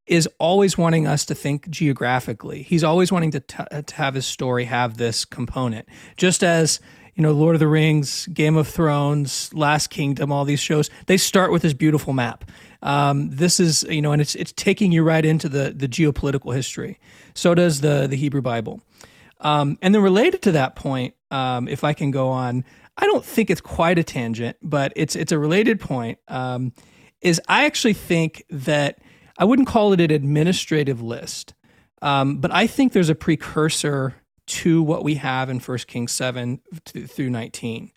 [0.07, 2.63] is always wanting us to think geographically.
[2.63, 6.79] He's always wanting to, t- to have his story have this component, just as
[7.17, 11.17] you know, Lord of the Rings, Game of Thrones, Last Kingdom, all these shows, they
[11.17, 12.45] start with this beautiful map.
[12.83, 16.55] Um, this is, you know, and it's it's taking you right into the the geopolitical
[16.55, 17.01] history.
[17.35, 18.83] So does the the Hebrew Bible.
[19.41, 22.65] Um, and then related to that point, um, if I can go on,
[22.97, 26.19] I don't think it's quite a tangent, but it's it's a related point.
[26.29, 26.73] Um,
[27.23, 28.99] is I actually think that
[29.39, 31.55] I wouldn't call it an administrative list,
[32.03, 34.15] um, but I think there's a precursor
[34.47, 37.93] to what we have in 1 Kings 7 through 19.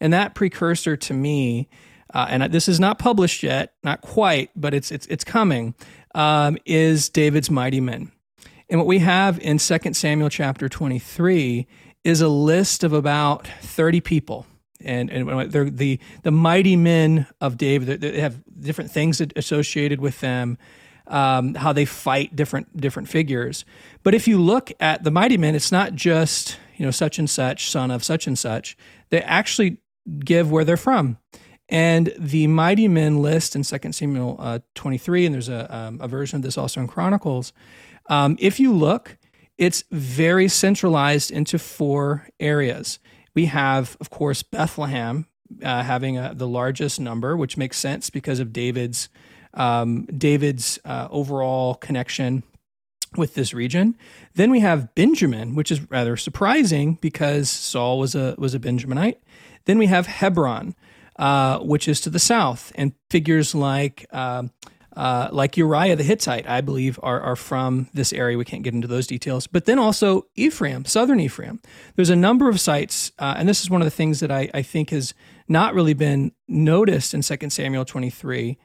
[0.00, 1.68] And that precursor to me,
[2.12, 5.74] uh, and this is not published yet, not quite, but it's it's it's coming,
[6.14, 8.12] um, is David's mighty men.
[8.68, 11.66] And what we have in 2 Samuel chapter 23
[12.02, 14.46] is a list of about 30 people.
[14.80, 18.00] And, and they're the, the mighty men of David.
[18.00, 20.58] They have different things associated with them.
[21.06, 23.64] Um, how they fight different different figures.
[24.02, 27.28] But if you look at the mighty men, it's not just you know such and
[27.28, 28.76] such son of such and such.
[29.10, 29.78] They actually
[30.24, 31.18] give where they're from.
[31.68, 36.08] And the mighty men list in 2 Samuel uh, 23, and there's a, um, a
[36.08, 37.54] version of this also in Chronicles.
[38.10, 39.16] Um, if you look,
[39.56, 42.98] it's very centralized into four areas.
[43.34, 45.26] We have, of course, Bethlehem
[45.62, 49.08] uh, having a, the largest number, which makes sense because of David's
[49.54, 52.42] um, David's uh, overall connection
[53.16, 53.96] with this region.
[54.34, 59.16] Then we have Benjamin, which is rather surprising because Saul was a was a Benjaminite.
[59.66, 60.74] Then we have Hebron,
[61.16, 64.44] uh, which is to the south, and figures like uh,
[64.96, 68.38] uh, like Uriah the Hittite, I believe, are, are from this area.
[68.38, 69.46] We can't get into those details.
[69.46, 71.60] But then also Ephraim, southern Ephraim.
[71.96, 74.50] There's a number of sites, uh, and this is one of the things that I,
[74.54, 75.14] I, think has
[75.48, 78.56] not really been noticed in 2 Samuel 23.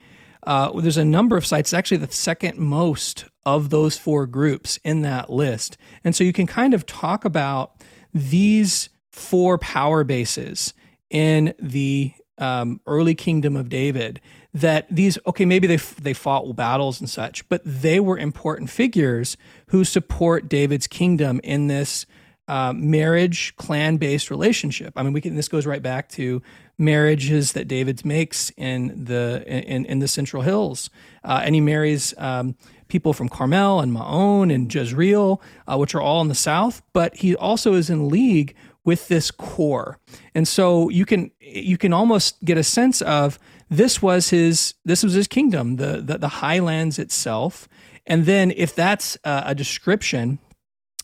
[0.50, 5.04] Uh, there's a number of sites, actually the second most of those four groups in
[5.04, 5.78] that list.
[6.04, 7.74] And so you can kind of talk about
[8.16, 10.74] these four power bases
[11.12, 17.00] in the um, early kingdom of David that these okay maybe they they fought battles
[17.00, 22.08] and such but they were important figures who support David's kingdom in this
[22.50, 24.94] uh, marriage clan based relationship.
[24.96, 26.42] I mean we can this goes right back to
[26.78, 30.90] marriages that David makes in the in, in the Central Hills.
[31.24, 32.56] Uh, and he marries um,
[32.88, 37.16] people from Carmel and Maon and Jezreel uh, which are all in the south but
[37.18, 40.00] he also is in league with this core.
[40.34, 43.38] And so you can you can almost get a sense of
[43.70, 47.70] this was his this was his kingdom, the the, the highlands itself.
[48.08, 50.40] And then if that's a description,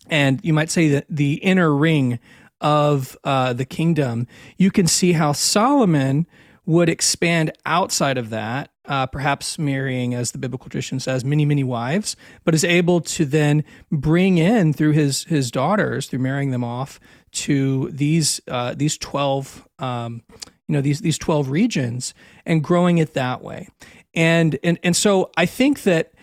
[0.09, 2.19] and you might say that the inner ring
[2.61, 6.25] of uh, the kingdom, you can see how Solomon
[6.65, 11.63] would expand outside of that, uh, perhaps marrying, as the biblical tradition says, many, many
[11.63, 16.63] wives, but is able to then bring in through his his daughters, through marrying them
[16.63, 16.99] off
[17.31, 20.23] to these uh, these twelve um,
[20.67, 22.13] you know these these 12 regions
[22.45, 23.67] and growing it that way.
[24.13, 26.13] And and and so i think that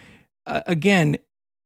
[0.47, 1.19] uh, again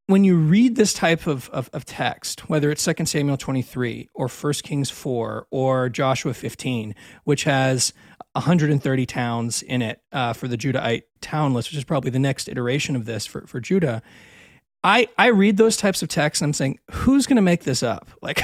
[0.07, 4.29] when you read this type of, of, of, text whether it's 2 samuel 23 or
[4.29, 7.93] 1 kings 4 or joshua 15 which has
[8.33, 12.49] 130 towns in it uh, for the judahite town list which is probably the next
[12.49, 14.03] iteration of this for, for judah
[14.87, 17.83] I, I read those types of texts and I'm saying, who's going to make this
[17.83, 18.09] up?
[18.23, 18.41] Like,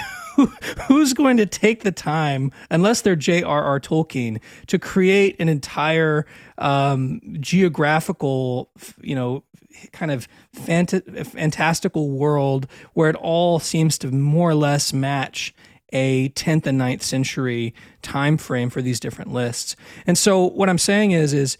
[0.89, 3.79] who's going to take the time, unless they're J.R.R.
[3.79, 6.27] Tolkien, to create an entire
[6.59, 9.45] um, geographical, you know,
[9.93, 10.27] kind of
[10.57, 15.55] fant- fantastical world where it all seems to more or less match
[15.93, 19.77] a 10th and 9th century time frame for these different lists.
[20.09, 21.57] And so what I'm saying is is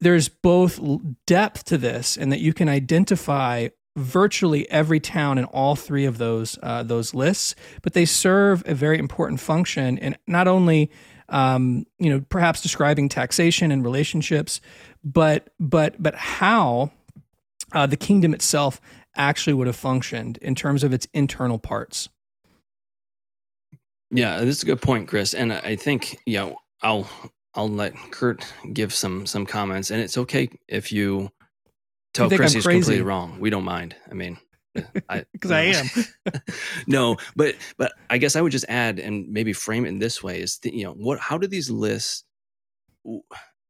[0.00, 0.80] there's both
[1.26, 6.18] depth to this and that you can identify virtually every town in all three of
[6.18, 10.90] those uh, those lists, but they serve a very important function in not only
[11.28, 14.60] um, you know perhaps describing taxation and relationships,
[15.04, 16.90] but but but how
[17.72, 18.80] uh, the kingdom itself
[19.16, 22.08] actually would have functioned in terms of its internal parts.
[24.10, 25.34] Yeah, this is a good point, Chris.
[25.34, 27.08] And I think you know I'll
[27.54, 31.30] I'll let Kurt give some some comments, and it's okay if you
[32.12, 33.38] tell Chris he's completely wrong.
[33.40, 33.94] We don't mind.
[34.10, 34.38] I mean,
[34.74, 35.86] because I, I, am.
[36.86, 40.22] no, but but I guess I would just add and maybe frame it in this
[40.22, 41.18] way: is you know what?
[41.18, 42.24] How do these lists?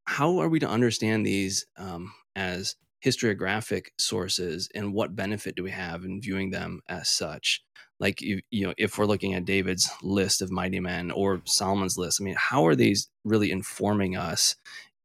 [0.05, 5.71] How are we to understand these um, as historiographic sources, and what benefit do we
[5.71, 7.63] have in viewing them as such?
[7.99, 11.97] Like you, you know, if we're looking at David's list of mighty men or Solomon's
[11.97, 14.57] list, I mean, how are these really informing us?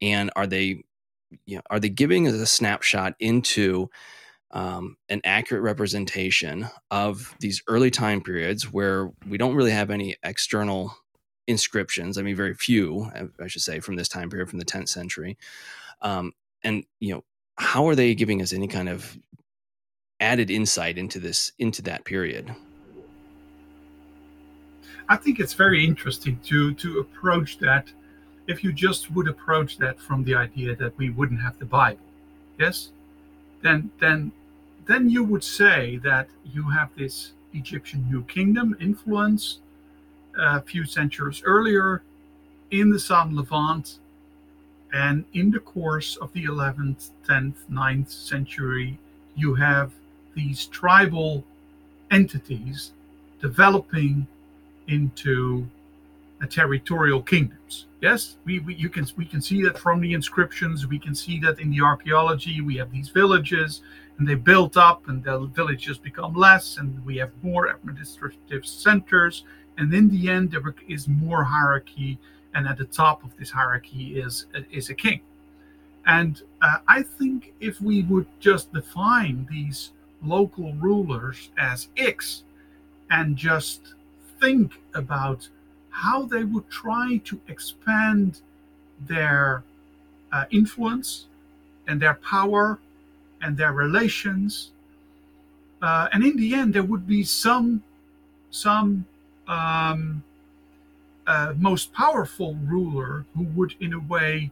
[0.01, 0.83] And are they
[1.45, 3.89] you know, are they giving us a snapshot into
[4.51, 10.15] um, an accurate representation of these early time periods where we don't really have any
[10.23, 10.95] external
[11.47, 12.17] inscriptions.
[12.17, 13.11] I mean, very few,
[13.41, 15.37] I should say, from this time period, from the 10th century.
[16.01, 17.23] Um, and you know,
[17.57, 19.17] how are they giving us any kind of
[20.19, 22.53] added insight into this into that period?
[25.09, 27.87] I think it's very interesting to to approach that
[28.47, 32.07] if you just would approach that from the idea that we wouldn't have the Bible,
[32.59, 32.89] yes,
[33.61, 34.31] then then
[34.85, 39.59] then you would say that you have this Egyptian New Kingdom influence
[40.37, 42.03] uh, a few centuries earlier
[42.71, 43.99] in the Southern Levant,
[44.93, 48.97] and in the course of the 11th, 10th, 9th century,
[49.35, 49.91] you have
[50.35, 51.43] these tribal
[52.11, 52.91] entities
[53.41, 54.27] developing
[54.87, 55.67] into
[56.49, 57.86] territorial kingdoms.
[58.01, 60.85] Yes, we, we you can we can see that from the inscriptions.
[60.85, 62.61] We can see that in the archaeology.
[62.61, 63.81] We have these villages,
[64.17, 69.45] and they built up, and the villages become less, and we have more administrative centers,
[69.77, 72.19] and in the end, there is more hierarchy,
[72.53, 75.21] and at the top of this hierarchy is is a king.
[76.05, 79.91] And uh, I think if we would just define these
[80.23, 82.43] local rulers as X
[83.09, 83.95] and just
[84.39, 85.49] think about
[86.03, 88.41] how they would try to expand
[89.07, 89.63] their
[90.31, 91.27] uh, influence
[91.87, 92.79] and their power
[93.41, 94.71] and their relations.
[95.81, 97.83] Uh, and in the end, there would be some
[98.51, 99.05] some
[99.47, 100.23] um,
[101.27, 104.51] uh, most powerful ruler who would, in a way,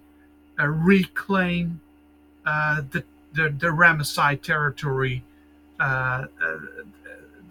[0.59, 1.81] uh, reclaim
[2.45, 5.23] uh, the, the the Ramesside territory,
[5.79, 6.25] uh,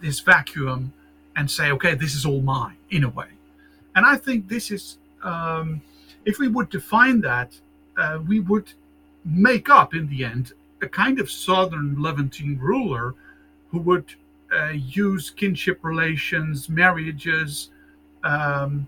[0.01, 0.93] this vacuum,
[1.37, 3.34] and say, okay, this is all mine, in a way.
[3.95, 5.81] And I think this is, um,
[6.25, 7.59] if we would define that,
[7.97, 8.73] uh, we would
[9.25, 13.15] make up in the end a kind of southern Levantine ruler
[13.71, 14.15] who would
[14.53, 17.71] uh, use kinship relations, marriages,
[18.23, 18.87] um,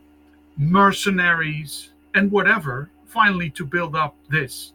[0.56, 4.72] mercenaries, and whatever, finally to build up this,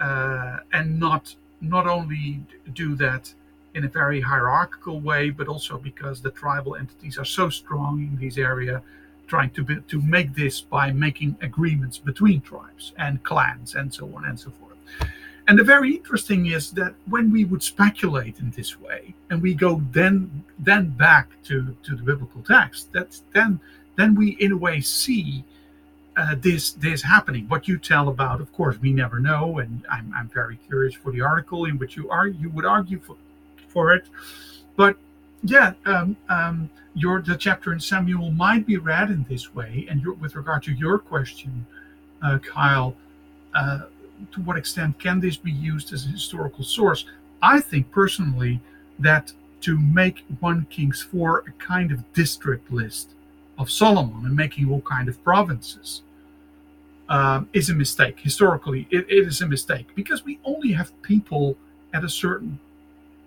[0.00, 2.40] uh, and not not only
[2.74, 3.32] do that
[3.74, 8.18] in a very hierarchical way, but also because the tribal entities are so strong in
[8.18, 8.82] this area
[9.32, 14.04] trying to be, to make this by making agreements between tribes and clans and so
[14.14, 14.76] on and so forth.
[15.48, 19.54] And the very interesting is that when we would speculate in this way, and we
[19.54, 23.58] go then then back to, to the biblical text, that then
[23.96, 25.44] then we in a way see
[26.18, 27.48] uh, this this happening.
[27.48, 31.10] What you tell about, of course, we never know, and I'm, I'm very curious for
[31.10, 33.16] the article in which you are you would argue for
[33.74, 34.04] for it,
[34.76, 34.94] but
[35.42, 39.86] yeah, um, um, your the chapter in Samuel might be read in this way.
[39.90, 41.66] And your, with regard to your question,
[42.22, 42.94] uh, Kyle,
[43.54, 43.82] uh,
[44.32, 47.06] to what extent can this be used as a historical source?
[47.42, 48.60] I think personally
[48.98, 49.32] that
[49.62, 53.10] to make 1 Kings 4 a kind of district list
[53.58, 56.02] of Solomon and making all kind of provinces
[57.08, 58.18] um, is a mistake.
[58.20, 61.56] Historically, it, it is a mistake because we only have people
[61.92, 62.58] at a certain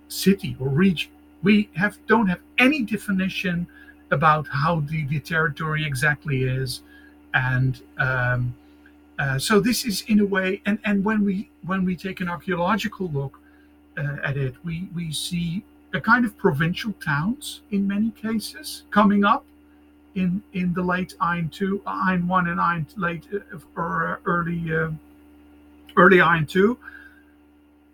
[0.07, 1.11] city or region
[1.43, 3.67] we have don't have any definition
[4.11, 6.81] about how the, the territory exactly is.
[7.33, 8.55] And um,
[9.17, 12.27] uh, so this is in a way and and when we when we take an
[12.27, 13.39] archaeological look
[13.97, 15.63] uh, at it we we see
[15.93, 19.45] a kind of provincial towns in many cases coming up
[20.15, 24.89] in in the late Iron 2 Iron 1 and Iron late uh, or early uh,
[25.95, 26.77] early Iron 2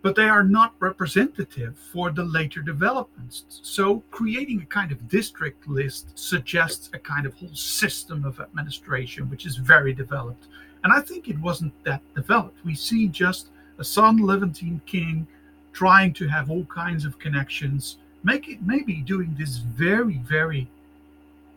[0.02, 3.44] but they are not representative for the later developments.
[3.62, 9.30] So, creating a kind of district list suggests a kind of whole system of administration,
[9.30, 10.48] which is very developed.
[10.84, 12.66] And I think it wasn't that developed.
[12.66, 15.28] We see just a Southern Levantine king
[15.74, 20.68] trying to have all kinds of connections, make it maybe doing this very, very,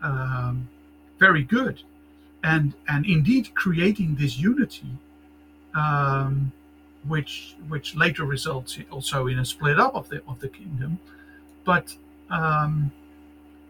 [0.02, 0.68] um,
[1.18, 1.82] very good,
[2.42, 4.98] and and indeed creating this unity.
[5.74, 6.52] Um,
[7.08, 10.98] which which later results also in a split up of the of the kingdom.
[11.64, 11.94] But
[12.30, 12.92] um,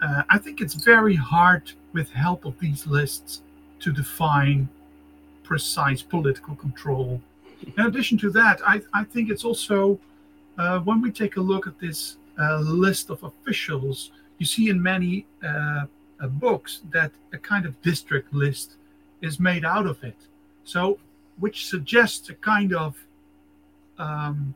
[0.03, 3.43] uh, I think it's very hard with help of these lists
[3.80, 4.68] to define
[5.43, 7.20] precise political control.
[7.76, 9.99] In addition to that, I, I think it's also
[10.59, 14.82] uh, when we take a look at this uh, list of officials, you see in
[14.82, 15.87] many uh,
[16.20, 18.76] uh, books that a kind of district list
[19.22, 20.16] is made out of it.
[20.64, 20.99] So,
[21.39, 22.97] which suggests a kind of
[23.99, 24.55] um,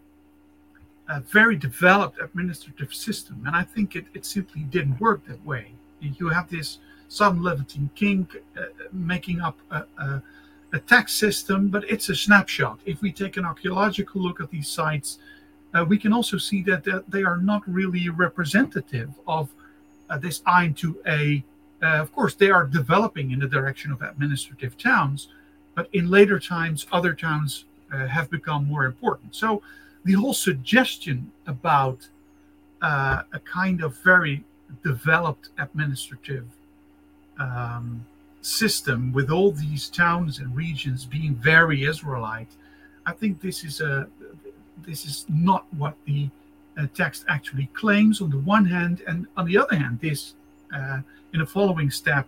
[1.09, 5.73] a very developed administrative system, and I think it, it simply didn't work that way.
[6.01, 6.79] You have this
[7.09, 10.23] Southern Levantine king uh, making up a, a,
[10.75, 12.79] a, tax system, but it's a snapshot.
[12.85, 15.19] If we take an archaeological look at these sites,
[15.75, 19.49] uh, we can also see that they are not really representative of
[20.11, 21.43] uh, this Iron 2A.
[21.83, 25.29] Uh, of course, they are developing in the direction of administrative towns,
[25.75, 29.35] but in later times, other towns uh, have become more important.
[29.35, 29.63] So
[30.05, 32.09] the whole suggestion about
[32.83, 34.45] uh, a kind of very
[34.85, 36.47] developed administrative
[37.39, 38.05] um,
[38.41, 42.49] system with all these towns and regions being very Israelite,
[43.07, 44.09] I think this is a
[44.87, 46.29] this is not what the
[46.79, 50.35] uh, text actually claims on the one hand, and on the other hand, this
[50.75, 51.01] uh,
[51.33, 52.27] in the following step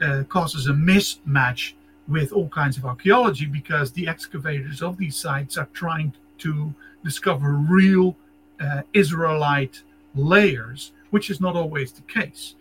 [0.00, 1.74] uh, causes a mismatch
[2.08, 7.52] with all kinds of archaeology because the excavators of these sites are trying to discover
[7.52, 8.16] real
[8.60, 9.82] uh, Israelite
[10.14, 12.54] layers, which is not always the case.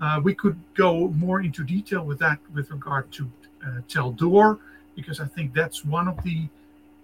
[0.00, 3.30] Uh, we could go more into detail with that with regard to
[3.66, 4.58] uh, Tel Dor,
[4.94, 6.48] because I think that's one of the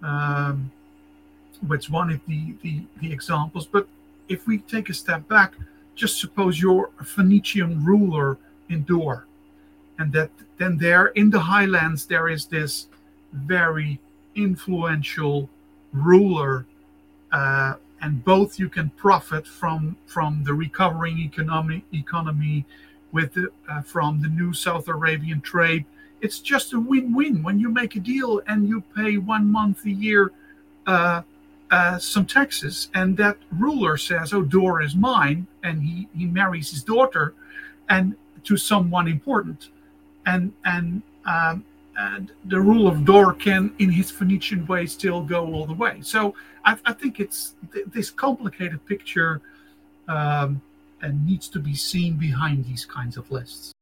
[0.01, 0.71] um,
[1.67, 3.65] what's one of the, the the examples.
[3.65, 3.87] But
[4.29, 5.53] if we take a step back,
[5.95, 8.37] just suppose you're a Phoenician ruler
[8.69, 9.25] in Dor,
[10.03, 12.87] and that then there in the highlands there is this
[13.31, 13.99] very
[14.35, 15.49] influential
[15.93, 16.65] ruler
[17.31, 22.65] uh, and both you can profit from from the recovering economic economy
[23.13, 25.85] with the, uh, from the new South Arabian trade.
[26.19, 29.91] It's just a win-win when you make a deal and you pay one month a
[29.91, 30.31] year
[30.85, 31.21] uh,
[31.71, 36.69] uh, some taxes, and that ruler says, "Oh, Dor is mine," and he he marries
[36.71, 37.33] his daughter,
[37.87, 39.69] and to someone important,
[40.25, 41.65] and and um,
[41.97, 45.99] and the rule of Dor can, in his Phoenician way, still go all the way.
[46.01, 46.33] So
[46.65, 49.41] I, I think it's th- this complicated picture
[50.07, 50.61] um,
[51.01, 53.73] and needs to be seen behind these kinds of lists.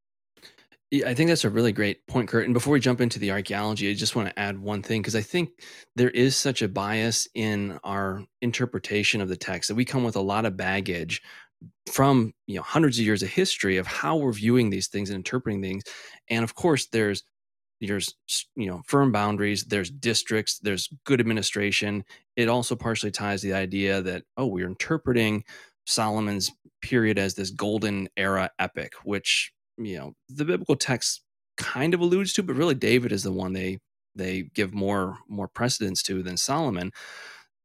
[0.91, 2.43] Yeah, I think that's a really great point, Kurt.
[2.43, 5.15] And before we jump into the archaeology, I just want to add one thing because
[5.15, 5.51] I think
[5.95, 10.17] there is such a bias in our interpretation of the text that we come with
[10.17, 11.21] a lot of baggage
[11.91, 15.17] from you know hundreds of years of history of how we're viewing these things and
[15.17, 15.83] interpreting things.
[16.29, 17.23] And of course, there's
[17.81, 18.15] there's
[18.55, 22.03] you know firm boundaries there's districts there's good administration
[22.35, 25.43] it also partially ties the idea that oh we're interpreting
[25.85, 26.51] solomon's
[26.81, 31.23] period as this golden era epic which you know the biblical text
[31.57, 33.79] kind of alludes to but really david is the one they
[34.15, 36.91] they give more more precedence to than solomon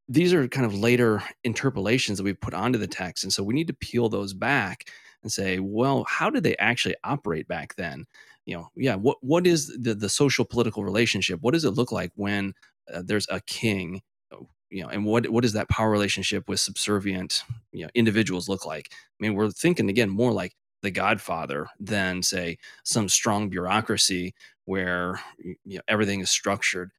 [0.09, 3.55] these are kind of later interpolations that we put onto the text and so we
[3.55, 4.91] need to peel those back
[5.23, 8.05] and say well how did they actually operate back then?
[8.45, 11.41] You know yeah what what is the the social political relationship?
[11.43, 12.55] What does it look like when
[12.93, 14.03] uh, there's a king?
[14.33, 17.43] Oh, you know and what what does that power relationship with subservient
[17.73, 18.91] you know individuals look like?
[18.93, 24.35] I mean we're thinking again more like the godfather than say some strong bureaucracy
[24.67, 26.93] where you know everything is structured.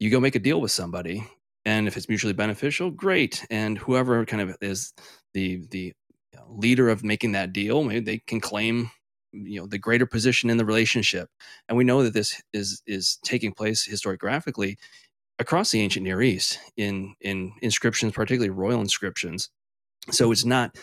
[0.00, 1.28] You go make a deal with somebody
[1.64, 3.46] and if it's mutually beneficial great.
[3.50, 4.92] And whoever kind of is
[5.32, 5.92] the the
[6.36, 8.90] uh, leader of making that deal maybe they can claim
[9.32, 11.28] you know the greater position in the relationship.
[11.68, 14.76] And we know that this is is taking place historiographically
[15.38, 19.50] across the ancient near east in in inscriptions particularly royal inscriptions.
[20.10, 20.76] So it's not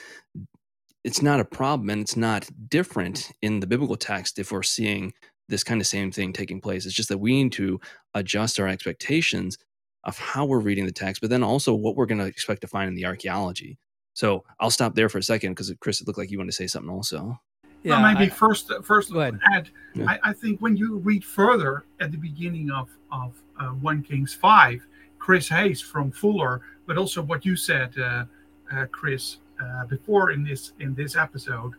[1.04, 5.14] it's not a problem and it's not different in the biblical text if we're seeing
[5.50, 6.86] this kind of same thing taking place.
[6.86, 7.80] It's just that we need to
[8.14, 9.58] adjust our expectations
[10.04, 12.68] of how we're reading the text but then also what we're going to expect to
[12.68, 13.78] find in the archaeology
[14.14, 16.56] so i'll stop there for a second because chris it looked like you wanted to
[16.56, 17.40] say something also
[17.84, 19.70] yeah, well, maybe I, first, first add.
[19.96, 20.06] Yeah.
[20.08, 24.34] I, I, think when you read further at the beginning of of uh, One Kings
[24.34, 24.86] five,
[25.18, 28.26] Chris Hayes from Fuller, but also what you said, uh,
[28.72, 31.74] uh, Chris, uh, before in this in this episode,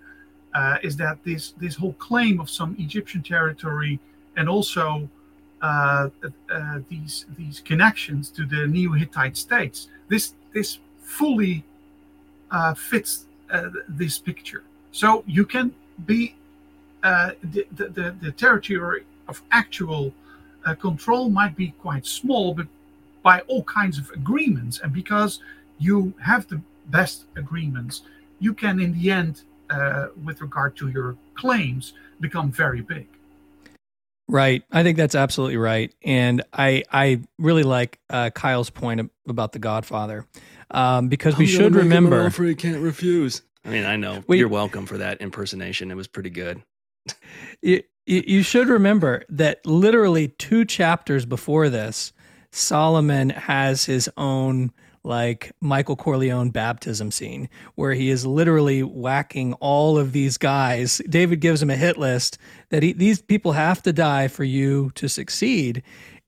[0.55, 4.01] uh, is that this this whole claim of some Egyptian territory
[4.37, 5.09] and also
[5.63, 6.09] uh,
[6.89, 11.65] these these connections to the Neo Hittite states, this this fully
[12.77, 13.27] fits
[13.89, 14.63] this picture.
[14.93, 16.35] So you can be
[17.03, 20.13] uh, the, the, the, territory of actual
[20.65, 22.69] uh, control might be quite small, but
[23.25, 24.79] by all kinds of agreements.
[24.81, 25.41] And because
[25.79, 28.03] you have the best agreements,
[28.39, 33.09] you can, in the end, uh, with regard to your claims, become very big.
[34.29, 34.63] Right.
[34.71, 35.95] I think that's absolutely right.
[36.03, 40.27] And I I really like uh, Kyle's point about the Godfather
[40.71, 42.25] um, because we should remember.
[42.25, 43.43] offer he can't refuse.
[43.65, 45.91] I mean, I know we, you're welcome for that impersonation.
[45.91, 46.63] It was pretty good.
[47.63, 52.13] you, you should remember that literally two chapters before this,
[52.51, 54.73] Solomon has his own
[55.05, 61.01] like Michael Corleone baptism scene where he is literally whacking all of these guys.
[61.09, 62.39] David gives him a hit list
[62.71, 65.83] that he, these people have to die for you to succeed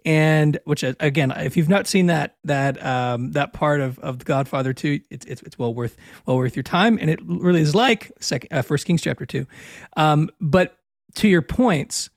[0.05, 4.19] and which uh, again, if you've not seen that that um, that part of, of
[4.19, 5.97] the Godfather two, it's, it's, it's well worth
[6.27, 9.47] well worth your time, and it really is like second uh, First Kings chapter two.
[9.97, 10.77] Um, but
[11.15, 12.11] to your points,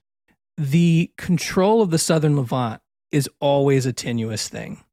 [0.56, 4.84] the control of the Southern Levant is always a tenuous thing.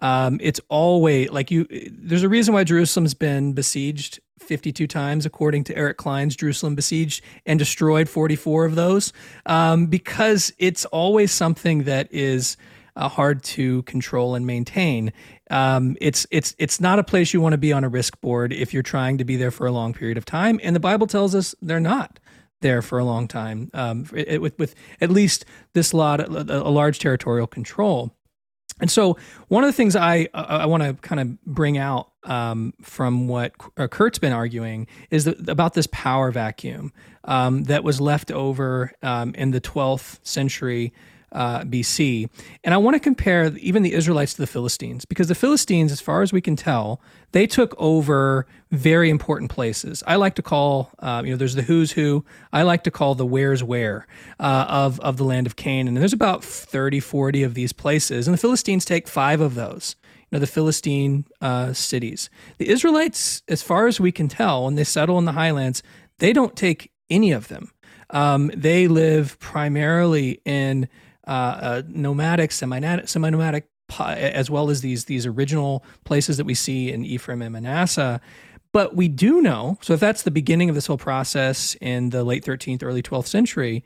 [0.00, 1.66] Um, it's always like you.
[1.90, 7.22] There's a reason why Jerusalem's been besieged 52 times, according to Eric Cline's Jerusalem besieged,
[7.46, 9.12] and destroyed 44 of those,
[9.46, 12.56] um, because it's always something that is
[12.96, 15.12] uh, hard to control and maintain.
[15.50, 18.52] Um, it's it's it's not a place you want to be on a risk board
[18.52, 21.06] if you're trying to be there for a long period of time, and the Bible
[21.06, 22.18] tells us they're not
[22.60, 26.70] there for a long time um, it, with with at least this lot a, a
[26.70, 28.14] large territorial control.
[28.80, 29.16] And so,
[29.48, 33.52] one of the things I I want to kind of bring out um, from what
[33.76, 36.92] uh, Kurt's been arguing is that, about this power vacuum
[37.24, 40.92] um, that was left over um, in the 12th century
[41.32, 42.28] uh, BC.
[42.64, 46.00] And I want to compare even the Israelites to the Philistines because the Philistines, as
[46.00, 47.00] far as we can tell,
[47.32, 50.02] they took over very important places.
[50.06, 52.24] I like to call, uh, you know, there's the who's who.
[52.52, 54.06] I like to call the where's where
[54.38, 55.96] uh, of, of the land of Canaan.
[55.96, 58.26] And there's about 30, 40 of these places.
[58.26, 59.96] And the Philistines take five of those.
[60.30, 62.30] You know, the Philistine uh, cities.
[62.58, 65.82] The Israelites, as far as we can tell, when they settle in the highlands,
[66.18, 67.72] they don't take any of them.
[68.10, 70.88] Um, they live primarily in
[71.30, 73.68] uh, uh, nomadic, semi-nomadic,
[74.00, 78.20] as well as these these original places that we see in Ephraim and Manasseh.
[78.72, 82.24] But we do know, so if that's the beginning of this whole process in the
[82.24, 83.84] late 13th, early 12th century,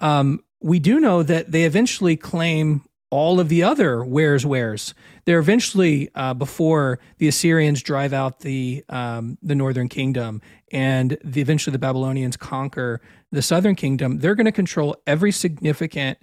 [0.00, 4.92] um, we do know that they eventually claim all of the other where's where's.
[5.26, 11.40] They're eventually uh, before the Assyrians drive out the um, the northern kingdom, and the,
[11.40, 14.18] eventually the Babylonians conquer the southern kingdom.
[14.18, 16.18] They're going to control every significant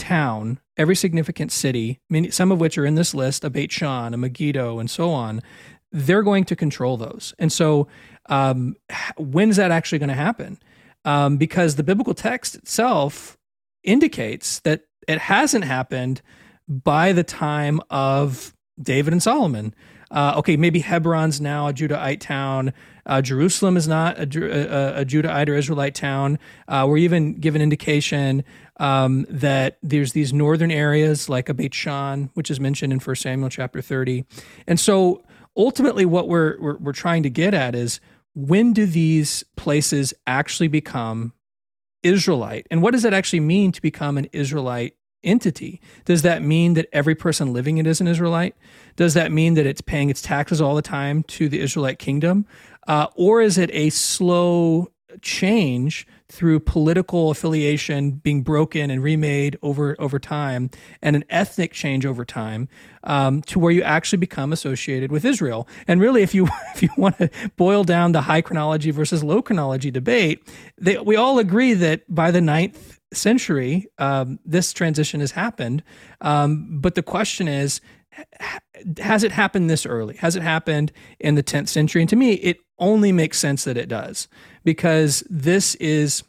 [0.00, 4.14] town, every significant city, many, some of which are in this list, a Beit Shan,
[4.14, 5.42] a Megiddo, and so on,
[5.92, 7.34] they're going to control those.
[7.38, 7.86] And so,
[8.26, 8.76] um,
[9.18, 10.58] when's that actually going to happen?
[11.04, 13.38] Um, because the biblical text itself
[13.82, 16.22] indicates that it hasn't happened
[16.68, 19.74] by the time of David and Solomon.
[20.10, 22.72] Uh, okay, maybe Hebron's now a Judahite town.
[23.06, 26.38] Uh, Jerusalem is not a, a, a, Judahite or Israelite town.
[26.66, 28.44] Uh, we're even given indication
[28.80, 33.16] um, that there's these northern areas like a Beit Shan, which is mentioned in 1
[33.16, 34.24] Samuel chapter 30.
[34.66, 35.22] And so
[35.56, 38.00] ultimately, what we're, we're, we're trying to get at is
[38.34, 41.34] when do these places actually become
[42.02, 42.66] Israelite?
[42.70, 45.82] And what does that actually mean to become an Israelite entity?
[46.06, 48.56] Does that mean that every person living it is an Israelite?
[48.96, 52.46] Does that mean that it's paying its taxes all the time to the Israelite kingdom?
[52.88, 59.96] Uh, or is it a slow change through political affiliation being broken and remade over
[59.98, 60.70] over time,
[61.02, 62.68] and an ethnic change over time,
[63.04, 65.68] um, to where you actually become associated with Israel.
[65.86, 69.42] And really, if you if you want to boil down the high chronology versus low
[69.42, 70.46] chronology debate,
[70.78, 75.82] they, we all agree that by the ninth century, um, this transition has happened.
[76.20, 77.80] Um, but the question is,
[78.98, 80.16] has it happened this early?
[80.16, 82.02] Has it happened in the 10th century?
[82.02, 84.28] And to me, it only makes sense that it does
[84.64, 86.22] because this is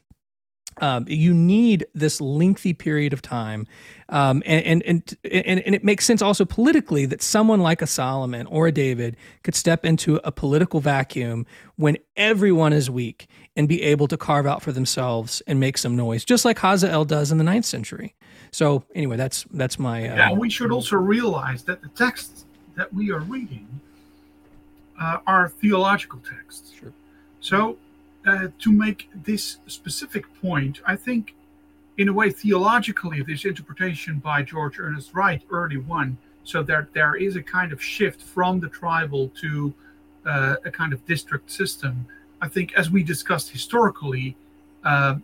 [0.80, 3.68] um, you need this lengthy period of time,
[4.10, 8.48] um, and, and, and and it makes sense also politically that someone like a Solomon
[8.48, 13.84] or a David could step into a political vacuum when everyone is weak and be
[13.84, 17.38] able to carve out for themselves and make some noise, just like Hazael does in
[17.38, 18.16] the ninth century.
[18.52, 20.08] So anyway, that's that's my.
[20.08, 23.68] Uh, yeah, we should also realize that the texts that we are reading
[25.00, 26.72] uh, are theological texts.
[26.80, 26.94] Sure.
[27.40, 27.78] So
[28.26, 31.34] uh, to make this specific point, I think,
[31.98, 37.16] in a way, theologically, this interpretation by George Ernest Wright, early one, so there there
[37.16, 39.74] is a kind of shift from the tribal to
[40.26, 42.06] uh, a kind of district system.
[42.42, 44.36] I think, as we discussed historically,
[44.84, 45.16] uh,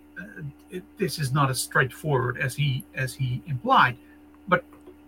[0.70, 3.98] it, this is not as straightforward as he as he implied,
[4.48, 4.64] but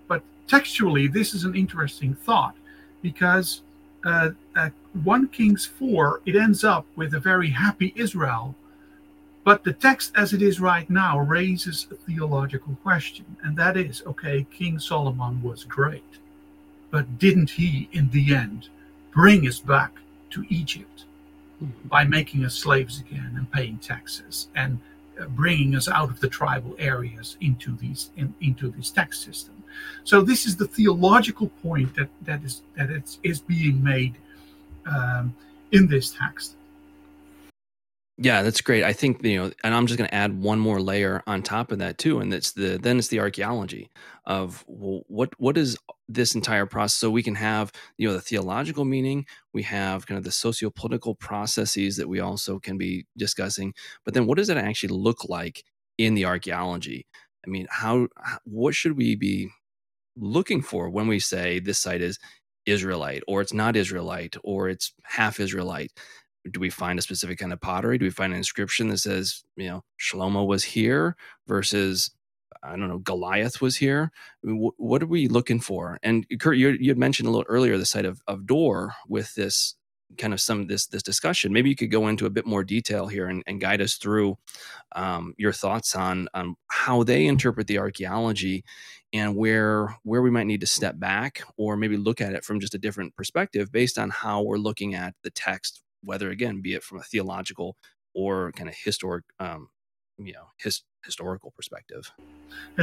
[0.08, 2.56] but textually, this is an interesting thought
[3.02, 3.62] because
[4.06, 4.70] uh, uh,
[5.04, 8.56] 1 Kings 4, it ends up with a very happy Israel.
[9.44, 14.04] But the text as it is right now raises a theological question, and that is
[14.06, 16.18] okay, King Solomon was great,
[16.92, 18.70] but didn't he, in the end,
[19.12, 19.92] bring us back
[20.32, 21.06] to Egypt
[21.64, 21.88] mm-hmm.
[21.88, 24.80] by making us slaves again and paying taxes and
[25.20, 29.64] uh, bringing us out of the tribal areas into these in, into this tax system?
[30.04, 34.16] So this is the theological point that that is that it's, is being made
[34.90, 35.36] um,
[35.72, 36.56] in this text.
[38.22, 38.84] Yeah, that's great.
[38.84, 41.72] I think you know, and I'm just going to add one more layer on top
[41.72, 43.90] of that too, and that's the then it's the archaeology
[44.26, 45.78] of well, what what is
[46.10, 46.98] this entire process.
[47.00, 51.16] So we can have you know the theological meaning, we have kind of the socio-political
[51.16, 53.74] processes that we also can be discussing,
[54.04, 55.64] but then what does it actually look like
[55.98, 57.08] in the archaeology?
[57.48, 58.10] I mean, how
[58.44, 59.50] what should we be
[60.18, 62.20] looking for when we say this site is
[62.72, 65.92] Israelite or it's not Israelite or it's half Israelite?
[66.52, 67.98] Do we find a specific kind of pottery?
[67.98, 71.16] Do we find an inscription that says, you know, Shlomo was here
[71.48, 72.12] versus,
[72.64, 74.12] I don't know, Goliath was here?
[74.78, 76.00] what are we looking for?
[76.04, 79.36] And Kurt, you, you had mentioned a little earlier the site of, of Dor with
[79.36, 79.76] this
[80.18, 81.54] kind of some this this discussion.
[81.54, 84.38] Maybe you could go into a bit more detail here and, and guide us through
[84.96, 88.64] um, your thoughts on on how they interpret the archaeology
[89.14, 92.60] and where where we might need to step back or maybe look at it from
[92.60, 96.74] just a different perspective based on how we're looking at the text, whether again be
[96.74, 97.76] it from a theological
[98.14, 99.70] or kind of historic um,
[100.18, 102.12] you know his historical perspective.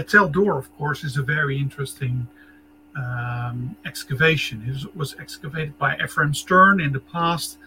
[0.08, 2.26] Tel Dor, of course, is a very interesting
[2.96, 4.64] um, excavation.
[4.66, 7.58] It was excavated by Ephraim Stern in the past,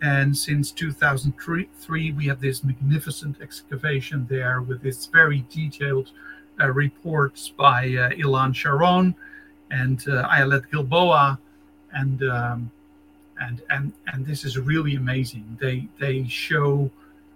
[0.00, 6.10] and since 2003, we have this magnificent excavation there with this very detailed
[6.66, 9.14] reports by uh, Ilan Sharon
[9.70, 11.38] and uh, Ayelet Gilboa,
[11.92, 12.70] and um,
[13.40, 15.56] and and and this is really amazing.
[15.60, 16.90] They they show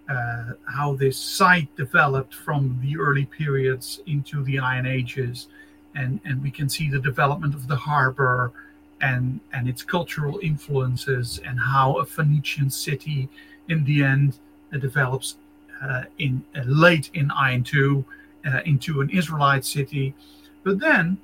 [0.09, 5.49] uh, how this site developed from the early periods into the Iron Ages,
[5.95, 8.53] and and we can see the development of the harbor
[9.01, 13.29] and and its cultural influences and how a Phoenician city
[13.69, 14.39] in the end
[14.73, 15.37] uh, develops
[15.83, 18.03] uh, in uh, late in Iron II uh,
[18.65, 20.15] into an Israelite city,
[20.65, 21.19] but then.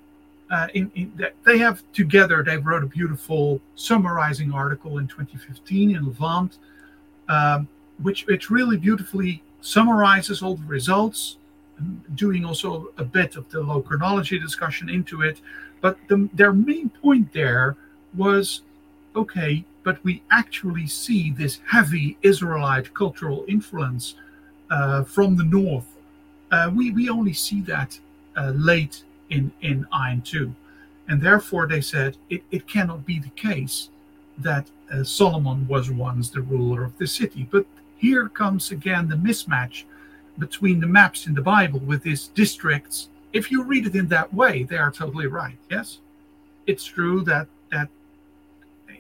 [0.51, 1.13] Uh, in, in
[1.45, 6.57] they have together they wrote a beautiful summarizing article in 2015 in Levant
[7.29, 7.69] um,
[8.03, 11.37] which which really beautifully summarizes all the results,
[12.15, 15.41] doing also a bit of the low chronology discussion into it.
[15.81, 17.77] But the, their main point there
[18.17, 18.63] was
[19.15, 24.15] okay, but we actually see this heavy Israelite cultural influence
[24.71, 25.87] uh, from the north.
[26.51, 27.99] Uh, we, we only see that
[28.37, 30.55] uh, late in, in Iron 2.
[31.09, 33.89] And therefore, they said it, it cannot be the case
[34.39, 37.49] that uh, Solomon was once the ruler of the city.
[37.51, 39.85] But here comes again the mismatch
[40.39, 43.09] between the maps in the Bible with these districts.
[43.33, 45.59] If you read it in that way, they are totally right.
[45.71, 45.99] Yes,
[46.67, 47.89] it's true that that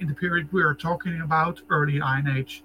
[0.00, 2.62] in the period we are talking about, early Iron Age,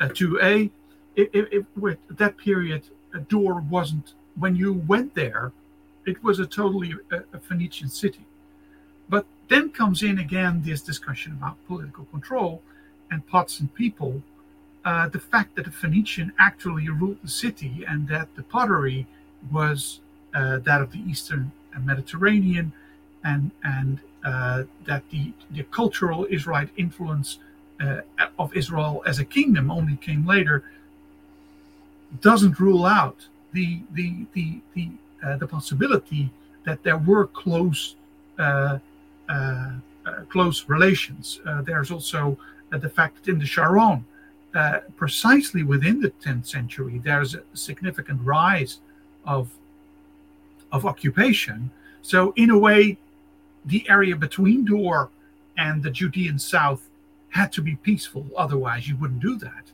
[0.00, 0.70] uh, 2A,
[1.16, 2.82] it, it, it, with that period,
[3.20, 5.52] Dor wasn't when you went there,
[6.06, 8.26] it was a totally a, a Phoenician city.
[9.08, 12.62] But then comes in again this discussion about political control
[13.10, 14.22] and pots and people
[14.84, 19.06] uh, the fact that the Phoenician actually ruled the city and that the pottery
[19.50, 20.00] was
[20.34, 22.72] uh, that of the Eastern Mediterranean,
[23.24, 27.38] and and uh, that the the cultural Israelite influence
[27.80, 28.00] uh,
[28.38, 30.64] of Israel as a kingdom only came later,
[32.20, 34.90] doesn't rule out the the the the
[35.24, 36.30] uh, the possibility
[36.64, 37.96] that there were close
[40.28, 41.40] close relations.
[41.64, 42.36] there's also
[42.70, 44.04] the fact that in the Sharon
[44.54, 48.80] uh, precisely within the 10th century, there's a significant rise
[49.24, 49.48] of,
[50.70, 51.70] of occupation.
[52.02, 52.98] So, in a way,
[53.64, 55.08] the area between Dor
[55.56, 56.90] and the Judean south
[57.30, 58.26] had to be peaceful.
[58.36, 59.72] Otherwise, you wouldn't do that.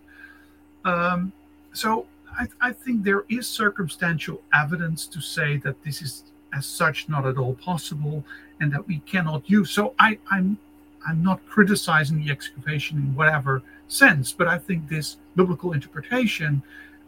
[0.84, 1.32] Um,
[1.72, 2.06] so,
[2.38, 7.26] I, I think there is circumstantial evidence to say that this is, as such, not
[7.26, 8.24] at all possible,
[8.60, 9.70] and that we cannot use.
[9.70, 10.58] So, I, I'm
[11.06, 16.62] I'm not criticizing the excavation in whatever sense, but I think this biblical interpretation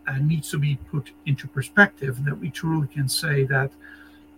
[0.07, 3.71] uh, needs to be put into perspective that we truly can say that.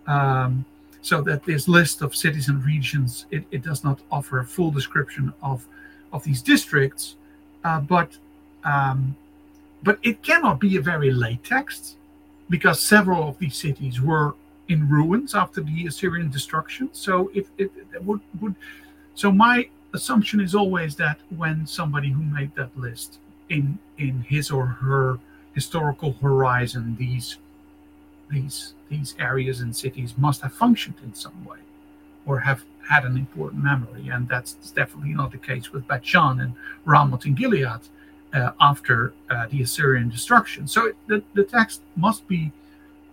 [0.07, 0.65] Um,
[1.01, 4.71] so that this list of cities and regions it, it, does not offer a full
[4.71, 5.67] description of
[6.13, 7.17] of these districts,
[7.65, 8.17] uh, but
[8.63, 9.15] um,
[9.83, 11.97] but it cannot be a very late text
[12.49, 14.35] because several of these cities were
[14.69, 16.89] in ruins after the Assyrian destruction.
[16.93, 18.55] So if it, it would would
[19.15, 23.19] so my assumption is always that when somebody who made that list
[23.49, 25.19] in in his or her
[25.53, 27.37] historical horizon, these
[28.29, 31.59] these these areas and cities must have functioned in some way
[32.25, 34.07] or have had an important memory.
[34.09, 36.53] And that's definitely not the case with Bethshan and
[36.85, 37.81] Ramoth in Gilead
[38.33, 40.67] uh, after uh, the Assyrian destruction.
[40.67, 42.51] So it, the, the text must be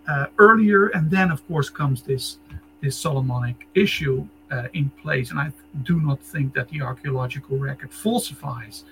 [0.07, 0.87] uh, earlier.
[0.87, 2.37] And then, of course, comes this,
[2.81, 5.31] this Solomonic issue uh, in place.
[5.31, 5.51] And I
[5.83, 8.83] do not think that the archaeological record falsifies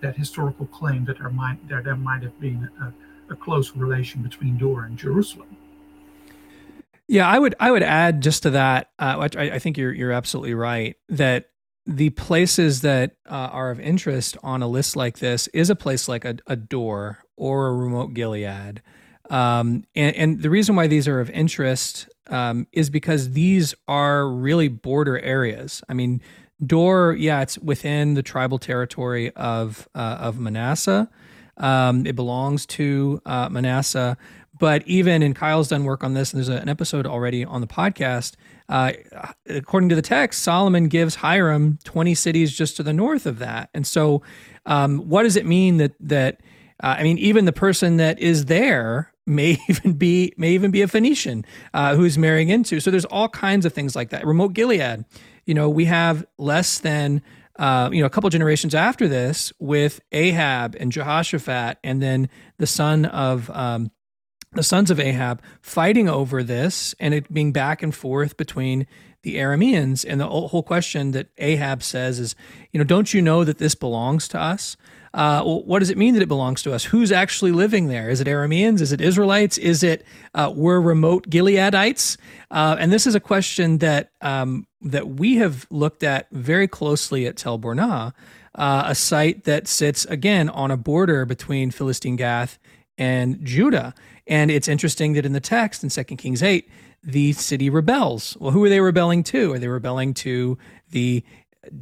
[0.00, 4.22] that historical claim that there might, that there might have been a, a close relation
[4.22, 5.56] between Dor and Jerusalem.
[7.06, 8.90] Yeah, I would I would add just to that.
[8.98, 11.50] Uh, I, I, think you're you're absolutely right that
[11.86, 16.08] the places that uh, are of interest on a list like this is a place
[16.08, 18.82] like a, a Dor or a Ramoth Gilead.
[19.30, 24.28] Um, and, and, the reason why these are of interest um, is because these are
[24.28, 25.82] really border areas.
[25.88, 26.20] I mean,
[26.64, 31.08] Dor, yeah, it's within the tribal territory of uh, of Manasseh.
[31.56, 34.16] Um, it belongs to uh, Manasseh.
[34.58, 37.66] But even in Kyle's done work on this, and there's an episode already on the
[37.66, 38.34] podcast.
[38.68, 38.92] Uh,
[39.46, 43.68] according to the text, Solomon gives Hiram 20 cities just to the north of that.
[43.74, 44.22] And so,
[44.66, 46.40] um, what does it mean that that
[46.82, 50.82] uh, I mean, even the person that is there may even be may even be
[50.82, 52.80] a Phoenician uh, who's marrying into.
[52.80, 54.26] So there's all kinds of things like that.
[54.26, 55.04] Ramoth Gilead,
[55.46, 57.22] you know, we have less than
[57.58, 62.66] uh, you know a couple generations after this with Ahab and Jehoshaphat, and then the
[62.66, 63.90] son of um,
[64.54, 68.86] the sons of Ahab fighting over this and it being back and forth between
[69.22, 70.04] the Arameans.
[70.08, 72.36] And the whole question that Ahab says is,
[72.72, 74.76] you know, don't you know that this belongs to us?
[75.14, 76.84] Uh, well, what does it mean that it belongs to us?
[76.84, 78.10] Who's actually living there?
[78.10, 78.80] Is it Arameans?
[78.80, 79.58] Is it Israelites?
[79.58, 82.16] Is it uh, we're Ramoth Gileadites?
[82.50, 87.26] Uh, and this is a question that um, that we have looked at very closely
[87.26, 88.12] at Tel Burna,
[88.56, 92.58] uh, a site that sits again on a border between Philistine Gath
[92.98, 93.94] and Judah.
[94.26, 96.68] And it's interesting that in the text in 2 Kings 8,
[97.02, 98.36] the city rebels.
[98.40, 99.52] Well, who are they rebelling to?
[99.52, 100.56] Are they rebelling to
[100.90, 101.22] the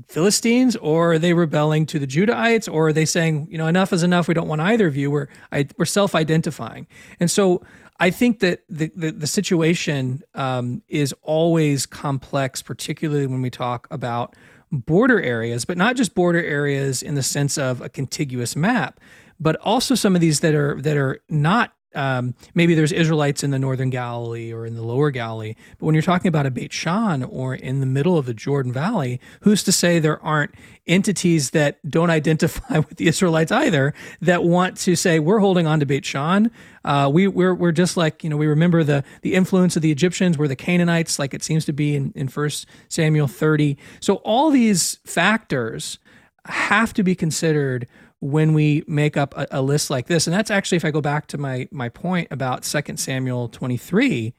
[0.09, 3.93] Philistines or are they rebelling to the Judahites or are they saying, you know, enough
[3.93, 4.29] is enough.
[4.29, 5.11] We don't want either of you.
[5.11, 6.87] We're, I, we're self identifying.
[7.21, 7.63] And so
[8.01, 13.87] I think that the, the, the situation um, is always complex, particularly when we talk
[13.91, 14.35] about
[14.71, 18.99] border areas, but not just border areas in the sense of a contiguous map,
[19.41, 23.51] but also some of these that are that are not um, maybe there's Israelites in
[23.51, 26.73] the northern Galilee or in the lower Galilee, but when you're talking about a Beit
[26.73, 30.55] Shan or in the middle of the Jordan Valley, who's to say there aren't
[30.87, 35.81] entities that don't identify with the Israelites either that want to say we're holding on
[35.81, 36.51] to Beit Shan?
[36.85, 39.93] Uh, we we're we're just like you know we remember the the influence of the
[39.93, 43.77] Egyptians, we're the Canaanites, like it seems to be in in First Samuel 30.
[44.01, 45.99] So all these factors
[46.47, 47.87] have to be considered
[48.23, 51.01] when we make up a, a, list like this and that's actually if i go
[51.01, 54.33] back to my my point about Second samuel 23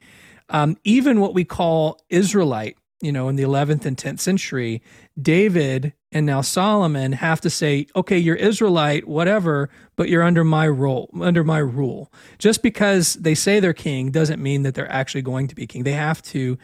[0.49, 4.81] um, even what we call israelite you know in the 11th and 10th century
[5.21, 10.65] david and now solomon have to say okay you're israelite whatever but you're under my
[10.65, 12.11] rule under my rule.
[12.39, 15.83] Just because they say they're king doesn't mean that they're actually going to be king.
[15.83, 16.57] They have to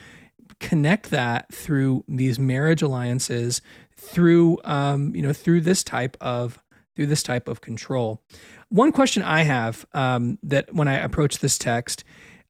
[0.59, 3.61] connect that through these marriage alliances
[3.95, 6.61] through um, you know through this type of
[6.99, 8.21] through this type of control.
[8.67, 12.03] One question I have um, that when I approach this text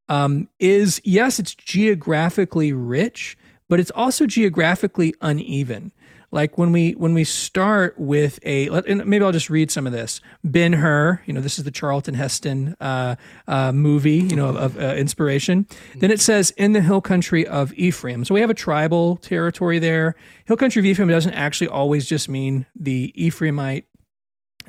[0.07, 3.37] um, is yes, it's geographically rich,
[3.67, 5.91] but it's also geographically uneven.
[6.31, 10.19] Like when we when we start with a maybe I'll just read some of this.
[10.43, 14.55] Ben Hur, you know, this is the Charlton Heston uh, uh, movie, you know, of,
[14.55, 15.67] of uh, inspiration.
[15.95, 18.25] Then it says in the hill country of Ephraim.
[18.25, 20.15] So we have a tribal territory there.
[20.45, 23.85] Hill country of Ephraim doesn't actually always just mean the Ephraimite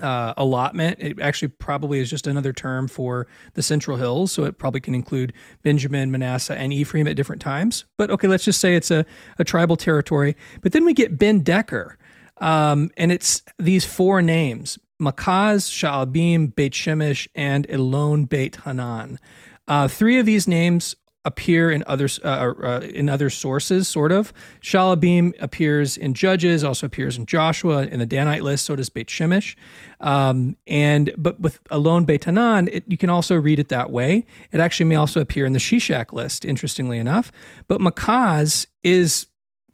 [0.01, 0.99] uh, allotment.
[1.01, 4.33] It actually probably is just another term for the Central Hills.
[4.33, 5.33] So it probably can include
[5.63, 7.85] Benjamin, Manasseh, and Ephraim at different times.
[7.97, 9.05] But okay, let's just say it's a,
[9.39, 10.37] a tribal territory.
[10.63, 11.95] But then we get Ben Deker.
[12.39, 19.19] Um, and it's these four names Makaz, Sha'albim, Beit Shemesh, and Elon Beit Hanan.
[19.67, 24.33] Uh, three of these names appear in other uh, uh, in other sources, sort of.
[24.63, 28.65] Shalabim appears in Judges, also appears in Joshua in the Danite list.
[28.65, 29.55] So does Beit Shemesh,
[30.01, 34.27] um, and but with Elon Beit Hanan, it, you can also read it that way.
[34.53, 37.31] It actually may also appear in the Shishak list, interestingly enough.
[37.69, 39.27] But Makaz is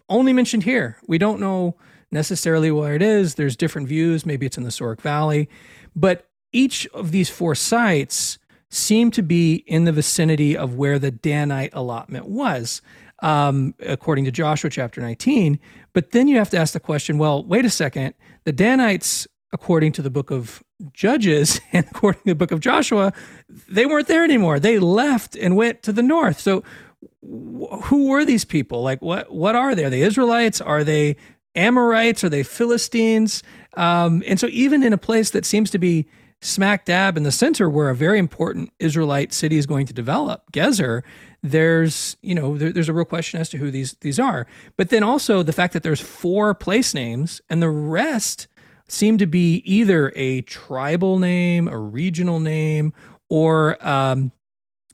[0.08, 0.98] only mentioned here.
[1.06, 1.76] We don't know
[2.10, 3.34] necessarily where it is.
[3.34, 4.24] There's different views.
[4.24, 5.48] Maybe it's in the Sorek Valley,
[5.94, 8.38] but each of these four sites
[8.70, 12.82] seem to be in the vicinity of where the Danite allotment was,
[13.22, 15.58] um, according to Joshua chapter 19.
[15.92, 18.14] But then you have to ask the question well, wait a second.
[18.44, 20.62] The Danites, according to the book of
[20.92, 23.12] Judges and according to the book of Joshua,
[23.68, 24.60] they weren't there anymore.
[24.60, 26.40] They left and went to the north.
[26.40, 26.62] So,
[27.22, 28.82] who were these people?
[28.82, 29.84] Like, what what are they?
[29.84, 30.60] Are they Israelites?
[30.60, 31.16] Are they
[31.54, 32.22] Amorites?
[32.24, 33.42] Are they Philistines?
[33.74, 36.06] Um, and so, even in a place that seems to be
[36.40, 40.50] smack dab in the center where a very important Israelite city is going to develop,
[40.52, 41.02] Gezer,
[41.42, 44.46] there's you know there, there's a real question as to who these these are.
[44.76, 48.48] But then also the fact that there's four place names and the rest
[48.88, 52.92] seem to be either a tribal name, a regional name,
[53.28, 54.32] or um,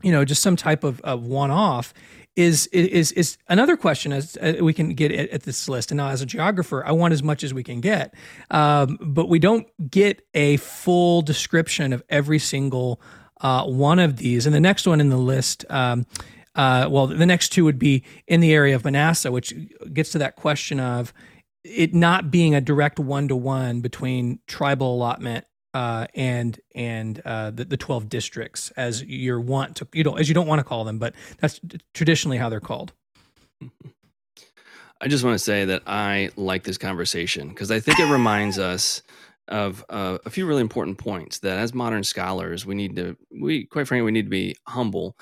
[0.02, 1.94] you know just some type of, of one off
[2.36, 5.90] is is is another question as uh, we can get at, at, this list.
[5.90, 8.14] And now, as a geographer, I want as much as we can get,
[8.50, 13.00] um, but we don't get a full description of every single
[13.40, 14.46] uh, one of these.
[14.46, 15.64] And the next one in the list.
[15.70, 16.06] Um,
[16.54, 19.54] uh, well, the next two would be in the area of Manasseh, which
[19.94, 21.14] gets to that question of
[21.64, 27.50] it not being a direct one to one between tribal allotment uh, and and uh,
[27.50, 30.64] the, the 12 districts as you want to you don't as you don't want to
[30.64, 31.60] call them but that's
[31.94, 32.92] traditionally how they're called.
[35.00, 38.58] I just want to say that i like this conversation because i think it reminds
[38.58, 39.02] us
[39.48, 43.66] of uh, a few really important points that as modern scholars we need to we
[43.66, 45.16] quite frankly we need to be humble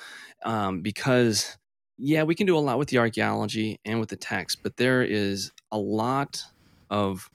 [0.44, 1.56] um, because
[1.96, 5.02] yeah we can do a lot with the archaeology and with the text but there
[5.02, 6.42] is a lot
[6.90, 7.30] of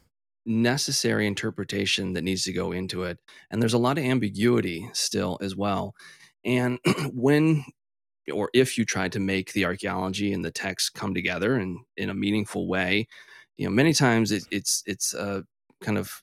[0.45, 3.19] necessary interpretation that needs to go into it.
[3.49, 5.95] And there's a lot of ambiguity still as well.
[6.43, 6.79] And
[7.13, 7.65] when
[8.33, 12.09] or if you try to make the archaeology and the text come together and in
[12.09, 13.07] a meaningful way,
[13.57, 15.43] you know, many times it, it's it's a
[15.81, 16.21] kind of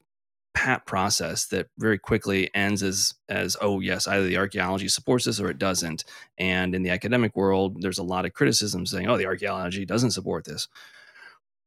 [0.54, 5.40] pat process that very quickly ends as as oh yes either the archaeology supports this
[5.40, 6.04] or it doesn't
[6.36, 10.10] and in the academic world there's a lot of criticism saying oh the archaeology doesn't
[10.10, 10.68] support this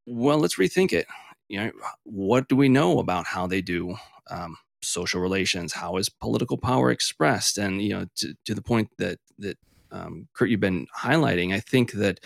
[0.06, 1.08] well let's rethink it
[1.48, 1.72] you know
[2.04, 3.96] what do we know about how they do
[4.30, 5.74] um, social relations?
[5.74, 7.58] How is political power expressed?
[7.58, 9.58] And you know to, to the point that that
[9.92, 12.20] um, kurt you've been highlighting i think that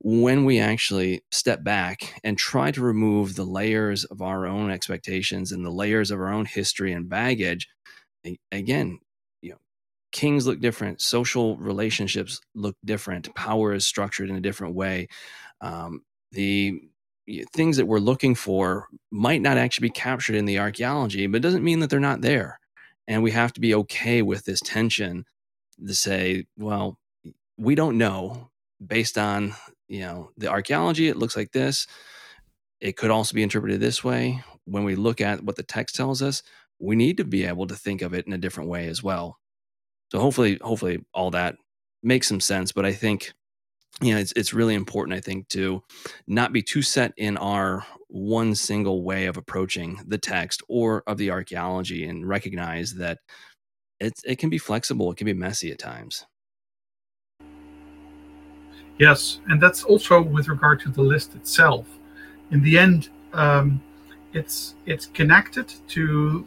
[0.00, 5.52] when we actually step back and try to remove the layers of our own expectations
[5.52, 7.68] and the layers of our own history and baggage
[8.52, 8.98] again
[9.42, 9.58] you know
[10.12, 15.08] kings look different social relationships look different power is structured in a different way.
[15.60, 16.02] Um,
[16.32, 16.80] the
[17.52, 21.42] things that we're looking for might not actually be captured in the archaeology but it
[21.42, 22.58] doesn't mean that they're not there.
[23.08, 25.24] And we have to be okay with this tension
[25.84, 26.98] to say well
[27.58, 28.50] we don't know.
[28.84, 29.54] Based on
[29.88, 31.86] you know the archaeology it looks like this.
[32.80, 34.42] It could also be interpreted this way.
[34.66, 36.42] When we look at what the text tells us
[36.78, 39.38] we need to be able to think of it in a different way as well.
[40.12, 41.56] So hopefully hopefully all that
[42.02, 43.32] makes some sense but i think
[44.02, 45.82] you know it's it's really important i think to
[46.26, 51.18] not be too set in our one single way of approaching the text or of
[51.18, 53.18] the archaeology and recognize that
[54.00, 56.26] it it can be flexible it can be messy at times
[58.98, 61.86] Yes, and that's also with regard to the list itself.
[62.50, 63.82] In the end, um,
[64.32, 66.46] it's it's connected to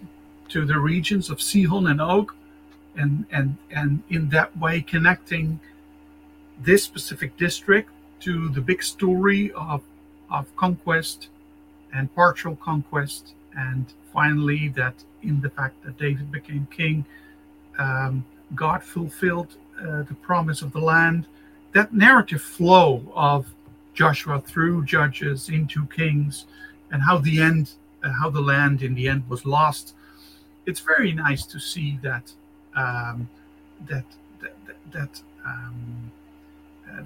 [0.49, 2.33] to the regions of Sihon and Og,
[2.95, 5.59] and and and in that way connecting
[6.59, 7.89] this specific district
[8.21, 9.81] to the big story of
[10.29, 11.29] of conquest
[11.93, 14.93] and partial conquest, and finally that
[15.23, 17.03] in the fact that David became king,
[17.79, 21.25] um, God fulfilled uh, the promise of the land
[21.71, 23.47] that narrative flow of
[23.93, 26.45] Joshua through Judges into Kings,
[26.91, 27.71] and how the end,
[28.03, 29.93] uh, how the land in the end was lost.
[30.65, 32.31] It's very nice to see that
[32.75, 33.29] um,
[33.87, 34.05] that
[34.41, 34.55] that
[34.91, 36.11] that um,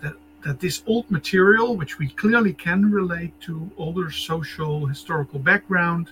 [0.02, 0.14] that
[0.44, 6.12] that this old material, which we clearly can relate to older social historical background,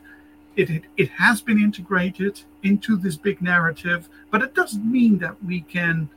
[0.56, 5.42] it, it, it has been integrated into this big narrative, but it doesn't mean that
[5.44, 6.10] we can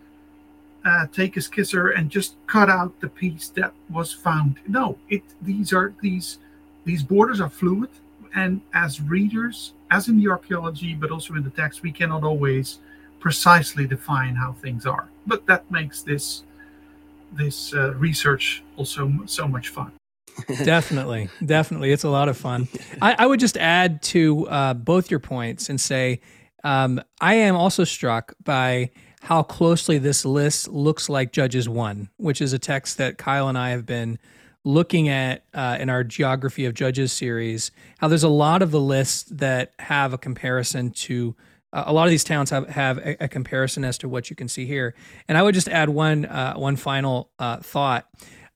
[0.84, 4.56] uh, take a skisser and just cut out the piece that was found.
[4.66, 6.38] No, it these are these
[6.84, 7.90] these borders are fluid,
[8.34, 12.80] and as readers, as in the archaeology, but also in the text, we cannot always
[13.18, 15.08] precisely define how things are.
[15.26, 16.42] But that makes this
[17.36, 19.92] this uh, research also so much fun.
[20.64, 22.66] definitely, definitely, it's a lot of fun.
[23.00, 26.20] I, I would just add to uh, both your points and say
[26.64, 28.90] um, I am also struck by
[29.22, 33.56] how closely this list looks like Judges 1, which is a text that Kyle and
[33.56, 34.18] I have been
[34.64, 37.70] looking at uh, in our Geography of Judges series.
[37.98, 41.36] How there's a lot of the lists that have a comparison to.
[41.74, 44.36] Uh, a lot of these towns have, have a, a, comparison as to what you
[44.36, 44.94] can see here.
[45.28, 48.08] And I would just add one uh, one final uh, thought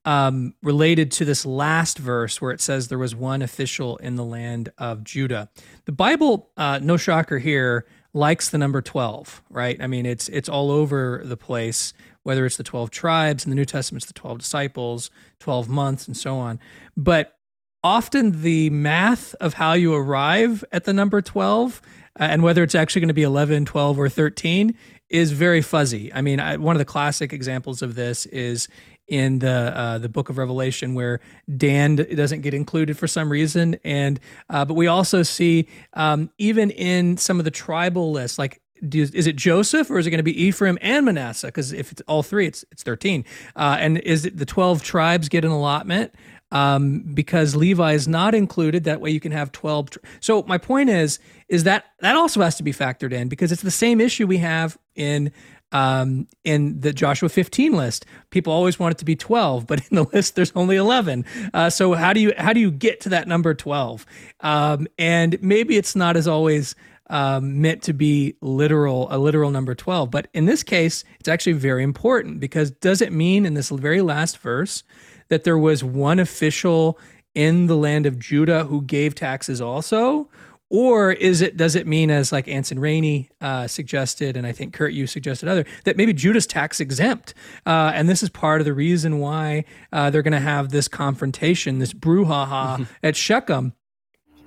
[0.04, 4.24] um, related to this last verse where it says there was one official in the
[4.24, 5.50] land of Judah.
[5.84, 9.76] The Bible, uh, no shocker here, likes the number 12, right?
[9.82, 11.92] I mean, it's it's all over the place,
[12.22, 15.10] whether it's the 12 tribes in the New Testament, it's the 12 disciples,
[15.40, 16.60] 12 months, and so on.
[16.96, 17.36] But
[17.82, 21.84] often the math of how you arrive at the number 12 uh,
[22.18, 24.74] and whether it's actually going to be 11, 12, or 13
[25.08, 26.12] is very fuzzy.
[26.12, 28.68] I mean, I, one of the classic examples of this is
[29.06, 31.20] in the uh, the book of Revelation where
[31.56, 36.70] Dan doesn't get included for some reason, and uh, but we also see um, even
[36.70, 40.18] in some of the tribal lists, like do, is it Joseph or is it going
[40.18, 41.48] to be Ephraim and Manasseh?
[41.48, 43.24] Because if it's all three, it's it's thirteen.
[43.56, 46.14] Uh, and is it the twelve tribes get an allotment?
[46.50, 48.84] Um, because Levi is not included.
[48.84, 49.90] That way, you can have twelve.
[49.90, 51.18] Tr- so my point is,
[51.48, 54.38] is that that also has to be factored in because it's the same issue we
[54.38, 55.30] have in
[55.72, 58.06] um, in the Joshua 15 list.
[58.30, 61.24] People always want it to be 12, but in the list there's only 11.
[61.52, 64.06] Uh, so how do you how do you get to that number 12?
[64.40, 66.74] Um, and maybe it's not as always
[67.10, 71.54] um, meant to be literal a literal number 12, but in this case it's actually
[71.54, 74.82] very important because does it mean in this very last verse
[75.28, 76.98] that there was one official
[77.34, 80.28] in the land of Judah who gave taxes also?
[80.70, 84.74] Or is it does it mean as like Anson Rainey uh, suggested, and I think
[84.74, 87.32] Kurt you suggested other that maybe Judah's tax exempt,
[87.64, 89.64] uh, and this is part of the reason why
[89.94, 93.72] uh, they're going to have this confrontation, this brouhaha at Shechem.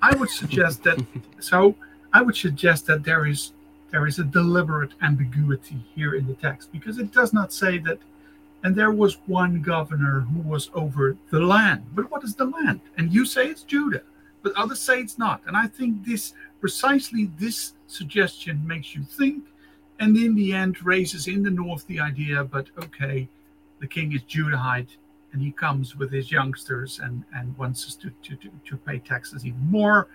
[0.00, 1.04] I would suggest that.
[1.40, 1.74] So
[2.12, 3.52] I would suggest that there is
[3.90, 7.98] there is a deliberate ambiguity here in the text because it does not say that
[8.64, 11.84] and there was one governor who was over the land.
[11.94, 12.80] But what is the land?
[12.96, 14.02] And you say it's Judah,
[14.42, 15.42] but others say it's not.
[15.46, 19.44] And I think this precisely this suggestion makes you think,
[19.98, 23.28] and in the end raises in the north the idea, but okay,
[23.80, 24.96] the king is Judahite,
[25.32, 28.98] and he comes with his youngsters and, and wants us to, to, to, to pay
[28.98, 30.08] taxes even more.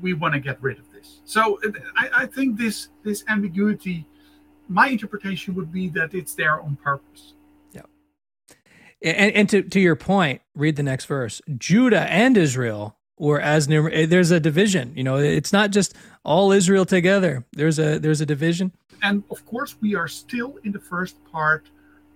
[0.00, 1.20] We want to get rid of this.
[1.24, 1.58] So
[1.96, 4.06] I, I think this this ambiguity,
[4.68, 7.34] my interpretation would be that it's there on purpose.
[9.02, 11.40] And, and to, to your point, read the next verse.
[11.56, 14.08] Judah and Israel were as numerous.
[14.08, 14.92] There's a division.
[14.96, 15.94] You know, it's not just
[16.24, 17.44] all Israel together.
[17.52, 18.72] There's a there's a division.
[19.02, 21.66] And of course, we are still in the first part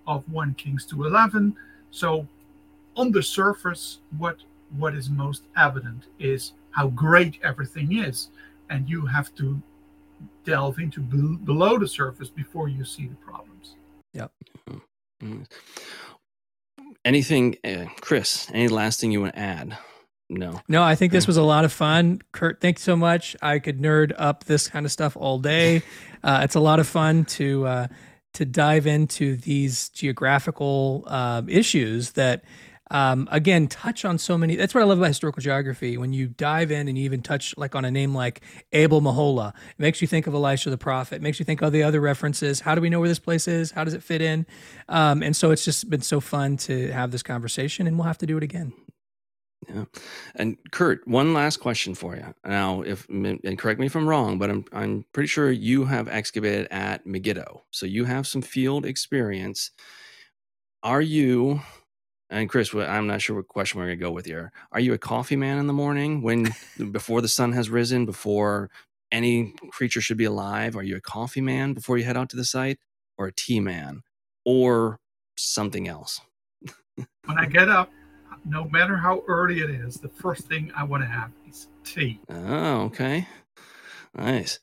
[0.07, 1.55] of one Kings to eleven.
[1.91, 2.27] So,
[2.95, 4.37] on the surface, what
[4.77, 8.29] what is most evident is how great everything is,
[8.69, 9.61] and you have to
[10.43, 13.75] delve into be- below the surface before you see the problems.
[14.13, 14.31] Yep.
[14.69, 15.43] Mm-hmm
[17.05, 18.49] anything, uh, Chris?
[18.51, 19.77] Any last thing you want to add?
[20.29, 20.59] No.
[20.67, 22.21] No, I think this was a lot of fun.
[22.31, 23.35] Kurt, thanks so much.
[23.41, 25.81] I could nerd up this kind of stuff all day.
[26.23, 27.87] Uh, it's a lot of fun to uh,
[28.33, 32.43] to dive into these geographical uh, issues that
[32.91, 36.27] um, again touch on so many that's what i love about historical geography when you
[36.27, 38.41] dive in and you even touch like on a name like
[38.73, 41.71] abel meholah it makes you think of elisha the prophet it makes you think of
[41.71, 44.21] the other references how do we know where this place is how does it fit
[44.21, 44.45] in
[44.89, 48.17] um, and so it's just been so fun to have this conversation and we'll have
[48.17, 48.73] to do it again
[49.67, 49.85] yeah.
[50.35, 52.33] And Kurt, one last question for you.
[52.45, 56.07] Now, if and correct me if I'm wrong, but I'm I'm pretty sure you have
[56.07, 57.63] excavated at Megiddo.
[57.71, 59.71] So you have some field experience.
[60.83, 61.61] Are you
[62.29, 64.51] and Chris, I'm not sure what question we're gonna go with here.
[64.71, 66.53] Are you a coffee man in the morning when
[66.91, 68.69] before the sun has risen, before
[69.11, 70.75] any creature should be alive?
[70.75, 72.79] Are you a coffee man before you head out to the site,
[73.17, 74.01] or a tea man,
[74.43, 74.99] or
[75.37, 76.19] something else?
[76.95, 77.91] when I get up,
[78.43, 82.19] no matter how early it is, the first thing I want to have is tea.
[82.29, 83.27] Oh, okay,
[84.15, 84.59] nice.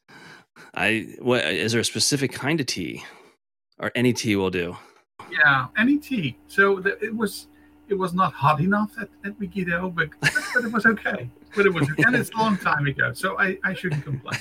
[0.74, 3.04] I what is there a specific kind of tea,
[3.78, 4.76] or any tea will do?
[5.30, 6.36] Yeah, any tea.
[6.48, 7.46] So the, it was
[7.92, 11.28] it was not hot enough at, at Megiddo, but, but it was okay.
[11.54, 14.40] But it was, and it's a long time ago, so I, I shouldn't complain.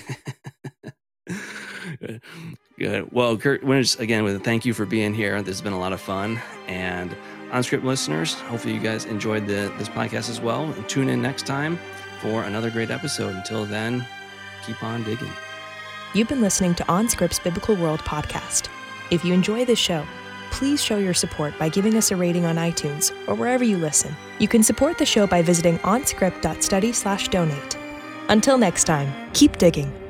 [2.00, 2.22] Good.
[2.80, 3.12] Good.
[3.12, 5.40] Well, Kurt Winters, again, with a thank you for being here.
[5.42, 6.42] This has been a lot of fun.
[6.68, 7.16] And
[7.52, 10.64] OnScript listeners, hopefully you guys enjoyed the, this podcast as well.
[10.64, 11.78] And tune in next time
[12.22, 13.36] for another great episode.
[13.36, 14.08] Until then,
[14.66, 15.32] keep on digging.
[16.16, 18.70] You've been listening to OnScript's Biblical World podcast.
[19.12, 20.06] If you enjoy this show,
[20.52, 24.16] please show your support by giving us a rating on iTunes or wherever you listen.
[24.40, 27.78] You can support the show by visiting onscript.study/donate.
[28.30, 30.01] Until next time, keep digging.